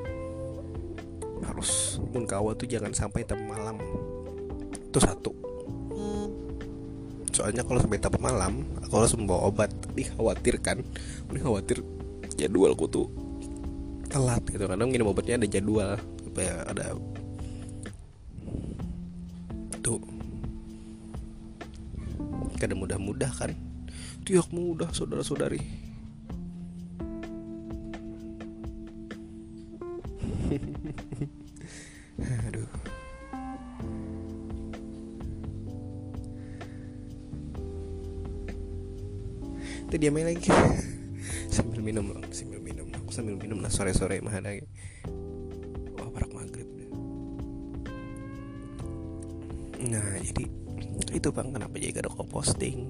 Harus 1.44 2.00
pun 2.12 2.24
kawa 2.24 2.56
tuh 2.56 2.64
jangan 2.64 2.90
sampai 2.96 3.22
tem 3.22 3.36
malam 3.44 3.76
itu 4.72 4.98
satu. 4.98 5.32
Soalnya 7.28 7.60
kalau 7.68 7.76
sampai 7.84 8.00
tem 8.00 8.16
malam 8.16 8.64
aku 8.80 8.96
harus 8.96 9.12
membawa 9.12 9.52
obat 9.52 9.68
dikhawatirkan 9.92 10.80
ini 11.28 11.38
khawatir 11.44 11.84
jadwalku 12.40 12.88
tuh 12.88 13.12
telat 14.08 14.40
gitu. 14.48 14.64
Karena 14.64 14.88
mungkin 14.88 15.04
obatnya 15.04 15.44
ada 15.44 15.48
jadwal 15.48 16.00
supaya 16.24 16.64
ada 16.64 16.96
tuh. 19.84 20.00
Kadang 22.56 22.80
mudah-mudah 22.80 23.28
kan? 23.36 23.52
Tiak 24.24 24.48
mudah 24.50 24.88
saudara-saudari 24.90 25.75
dia 39.96 40.10
main 40.12 40.28
lagi. 40.28 40.48
Sambil 41.54 41.80
minum 41.80 42.12
sambil 42.28 42.60
minum. 42.60 42.86
Aku 42.92 43.10
sambil 43.14 43.34
minum 43.38 43.62
nah 43.64 43.72
sore 43.72 43.96
sore 43.96 44.20
mah 44.20 44.36
ada. 44.36 44.52
Wah 45.96 46.08
parak 46.12 46.30
maghrib. 46.36 46.68
Nah 49.80 50.20
jadi 50.20 50.44
itu 51.16 51.28
bang 51.32 51.48
kenapa 51.54 51.74
jadi 51.80 52.04
kau 52.04 52.28
posting 52.28 52.88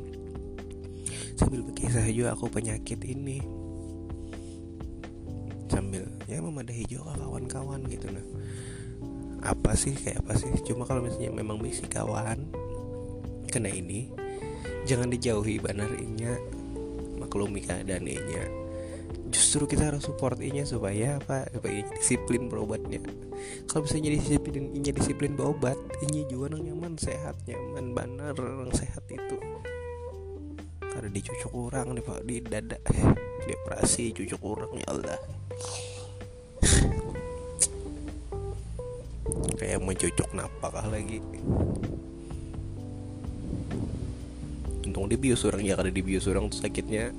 sambil 1.37 1.61
berkisah 1.63 2.09
juga 2.11 2.35
aku 2.35 2.51
penyakit 2.51 2.99
ini. 3.07 3.45
Sambil 5.71 6.09
ya 6.27 6.41
memadahi 6.43 6.89
juga 6.89 7.15
kawan-kawan 7.21 7.85
gitu 7.87 8.11
nah. 8.11 8.27
Apa 9.47 9.79
sih 9.79 9.95
kayak 9.95 10.27
apa 10.27 10.35
sih? 10.35 10.51
Cuma 10.67 10.89
kalau 10.89 11.05
misalnya 11.07 11.31
memang 11.31 11.61
misi 11.63 11.87
kawan 11.87 12.51
kena 13.47 13.71
ini 13.71 14.11
jangan 14.87 15.11
dijauhi 15.11 15.63
banarinya 15.63 16.35
maklumi 17.27 17.61
keadaan 17.67 18.07
inya. 18.07 18.47
Justru 19.27 19.67
kita 19.67 19.91
harus 19.91 20.07
support 20.07 20.39
inya 20.39 20.63
supaya 20.63 21.19
apa? 21.19 21.51
Supaya 21.51 21.83
disiplin 21.99 22.47
berobatnya. 22.47 23.03
Kalau 23.67 23.83
misalnya 23.83 24.15
disiplin 24.15 24.71
inya 24.71 24.95
disiplin 24.95 25.35
berobat 25.35 25.77
inya 26.07 26.23
juga 26.31 26.55
nang 26.55 26.63
nyaman 26.63 26.95
sehat 26.95 27.35
nyaman 27.51 27.91
benar 27.91 28.39
orang 28.39 28.71
sehat 28.71 29.03
itu. 29.11 29.37
Karena 30.79 31.11
dicucuk 31.11 31.53
nih 31.75 32.05
pak 32.07 32.21
di 32.23 32.37
dada. 32.41 32.79
Di 33.43 33.53
operasi 33.67 34.15
cucuk 34.15 34.41
kurang 34.41 34.73
ya 34.79 34.87
Allah. 34.89 35.19
Kayak 39.59 39.83
mau 39.83 39.93
cocok 39.93 40.31
napakah 40.33 40.87
lagi 40.89 41.19
untung 44.97 45.13
di 45.13 45.21
bius 45.21 45.45
orang 45.45 45.61
ya 45.61 45.77
kada 45.77 45.93
di 45.93 46.01
bius 46.01 46.25
orang 46.25 46.49
tuh 46.49 46.65
sakitnya. 46.65 47.13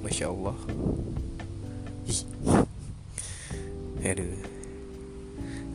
Masya 0.00 0.32
allah. 0.32 0.56
Aduh. 4.00 4.40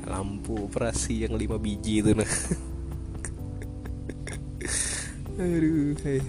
Lampu 0.10 0.66
operasi 0.66 1.30
yang 1.30 1.38
lima 1.38 1.62
biji 1.62 2.02
itu 2.02 2.18
nah. 2.18 2.26
Aduh 5.38 5.94
hey. 6.02 6.26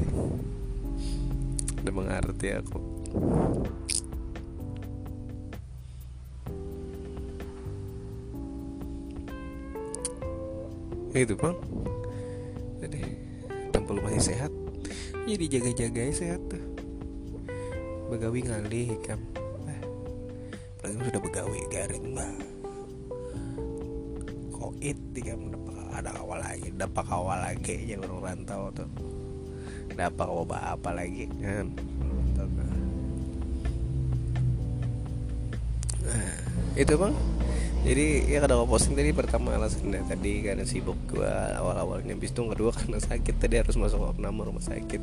udah 1.80 1.92
mengerti 1.96 2.52
aku. 2.52 2.84
Itu 11.16 11.32
jadi 11.40 11.97
masih 14.18 14.34
sehat. 14.34 14.52
Jadi 15.30 15.46
ya 15.46 15.52
jaga-jaga 15.62 16.00
sehat 16.10 16.42
tuh. 16.50 16.64
Begawi 18.10 18.42
ngalih 18.42 18.98
eh, 19.70 19.82
apalagi 20.74 21.06
sudah 21.06 21.22
begawi 21.22 21.62
garing 21.70 22.18
bah 22.18 22.34
koit 24.50 24.98
hikam 25.14 25.54
ada 25.94 26.18
awal 26.18 26.42
lagi 26.42 26.74
dapat 26.74 27.06
awal 27.14 27.38
lagi 27.38 27.78
ya 27.86 27.94
orang 28.02 28.42
rantau 28.42 28.74
tuh. 28.74 28.90
Dapat 29.94 30.26
awal 30.26 30.50
apa 30.50 30.90
lagi 30.98 31.30
kan? 31.38 31.70
Nah, 36.08 36.34
itu 36.74 36.94
bang 36.98 37.14
jadi 37.86 38.26
ya 38.26 38.38
kada 38.42 38.58
posting 38.66 38.98
tadi 38.98 39.14
pertama 39.14 39.54
alasannya 39.54 40.02
tadi 40.10 40.42
karena 40.42 40.66
sibuk 40.66 40.98
gua 41.06 41.54
awal-awalnya. 41.62 42.18
Bis 42.18 42.34
itu 42.34 42.42
kedua 42.42 42.74
karena 42.78 42.98
sakit. 42.98 43.34
Tadi 43.38 43.54
harus 43.62 43.76
masuk 43.78 44.02
opname 44.02 44.42
rumah 44.42 44.62
sakit. 44.62 45.02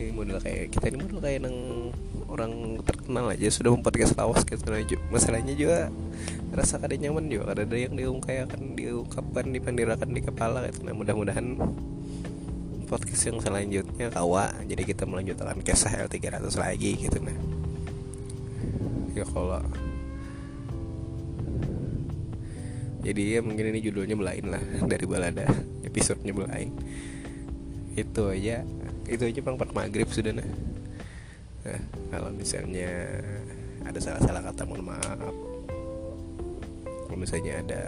Ini 0.00 0.16
model 0.16 0.40
kayak 0.40 0.72
kita 0.72 0.88
ini 0.88 0.96
model 1.04 1.20
kayak 1.20 1.40
nang 1.44 1.56
orang 2.32 2.80
terkenal 2.88 3.28
aja 3.28 3.52
sudah 3.52 3.76
podcast 3.84 4.16
lawas 4.16 4.48
gitu. 4.48 4.64
Aja 4.64 4.96
masalahnya 5.12 5.52
juga 5.52 5.92
rasa 6.56 6.80
kada 6.80 6.96
nyaman 6.96 7.28
juga. 7.28 7.52
Kada 7.52 7.68
ada 7.68 7.76
yang 7.76 7.92
diungkapkan 7.92 8.60
diungkapkan 8.80 9.44
dipandirakan 9.52 10.08
di 10.16 10.20
kepala 10.24 10.72
gitu. 10.72 10.88
Nah 10.88 10.96
mudah-mudahan 10.96 11.46
podcast 12.90 13.22
yang 13.30 13.38
selanjutnya 13.38 14.10
kawa 14.10 14.50
jadi 14.66 14.82
kita 14.82 15.06
melanjutkan 15.06 15.62
kisah 15.62 15.94
L300 16.10 16.50
lagi 16.58 16.98
gitu 16.98 17.22
nah. 17.22 17.38
Ya 19.14 19.22
kalau 19.30 19.62
jadi 23.00 23.22
ya 23.36 23.40
mungkin 23.40 23.72
ini 23.72 23.80
judulnya 23.80 24.16
belain 24.16 24.44
lah 24.44 24.60
dari 24.84 25.04
balada. 25.08 25.48
Episodenya 25.80 26.36
belain. 26.36 26.68
Itu 27.96 28.28
aja. 28.28 28.60
Itu 29.08 29.24
aja 29.24 29.40
bang. 29.40 29.56
Part 29.56 29.72
maghrib 29.72 30.08
sudah 30.12 30.36
nah. 30.36 30.48
nah 31.64 31.80
kalau 32.12 32.32
misalnya 32.32 32.88
ada 33.84 33.98
salah-salah 34.00 34.44
kata 34.44 34.68
mohon 34.68 34.84
maaf. 34.84 35.32
Kalau 37.08 37.18
misalnya 37.18 37.64
ada 37.64 37.82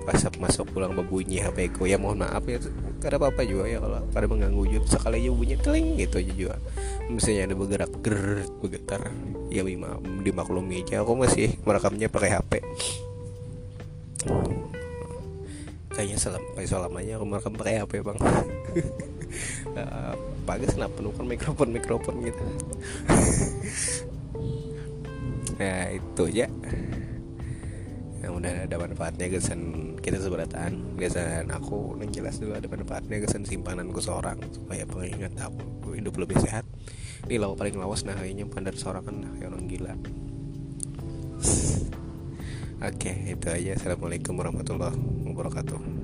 WhatsApp 0.00 0.42
masuk 0.42 0.74
pulang 0.74 0.96
berbunyi 0.96 1.38
HP 1.38 1.70
ku 1.78 1.86
ya 1.86 2.02
mohon 2.02 2.26
maaf 2.26 2.42
ya. 2.50 2.58
Kada 2.98 3.16
apa-apa 3.16 3.46
juga 3.46 3.70
ya 3.70 3.78
kalau 3.78 4.02
pada 4.10 4.26
mengganggu 4.26 4.74
juga. 4.74 4.86
Sekali 4.90 5.22
aja 5.22 5.30
bunyi 5.30 5.54
teling 5.54 5.86
gitu 6.02 6.18
aja 6.18 6.32
juga. 6.34 6.56
Misalnya 7.06 7.46
ada 7.46 7.54
bergerak 7.54 7.92
ger 8.02 8.42
bergetar. 8.58 9.06
Ya 9.54 9.62
dimaklumi 10.26 10.82
aja. 10.82 11.06
Aku 11.06 11.14
masih 11.14 11.54
merekamnya 11.62 12.10
pakai 12.10 12.34
HP 12.34 12.52
kayaknya 15.90 16.16
selam 16.16 16.42
kayak 16.54 16.68
selamanya 16.68 17.18
aku 17.18 17.24
merekam 17.26 17.54
pakai 17.56 17.80
HP 17.82 17.92
bang. 18.04 18.18
Uh, 19.70 20.18
bagus 20.42 20.74
kenapa 20.74 20.98
penuhkan 20.98 21.22
mikrofon 21.22 21.70
mikrofon 21.70 22.14
gitu? 22.26 22.42
Nah 25.62 25.92
itu 25.94 26.24
ya 26.34 26.50
udah 28.40 28.64
ada 28.64 28.76
manfaatnya 28.80 29.28
kesan 29.28 29.60
kita 30.00 30.16
seberatan. 30.18 30.96
Kesan 30.96 31.52
aku 31.52 31.94
yang 32.00 32.10
jelas 32.10 32.40
dulu 32.40 32.56
ada 32.56 32.66
manfaatnya 32.66 33.20
kesan 33.20 33.44
simpananku 33.44 34.00
seorang. 34.00 34.40
Supaya 34.50 34.88
pengingat 34.88 35.36
aku 35.36 35.92
hidup 35.92 36.16
lebih 36.16 36.40
sehat. 36.40 36.64
Ini 37.28 37.36
lawa 37.36 37.54
paling 37.54 37.76
lawas 37.76 38.08
nah 38.08 38.16
kayaknya 38.16 38.48
pandar 38.48 38.72
seorang 38.72 39.04
kan 39.04 39.16
nah, 39.20 39.32
kayak 39.36 39.60
gila 39.68 39.92
Oke, 42.80 43.12
itu 43.28 43.44
aja. 43.52 43.76
Assalamualaikum 43.76 44.40
warahmatullahi 44.40 44.96
wabarakatuh. 45.28 45.99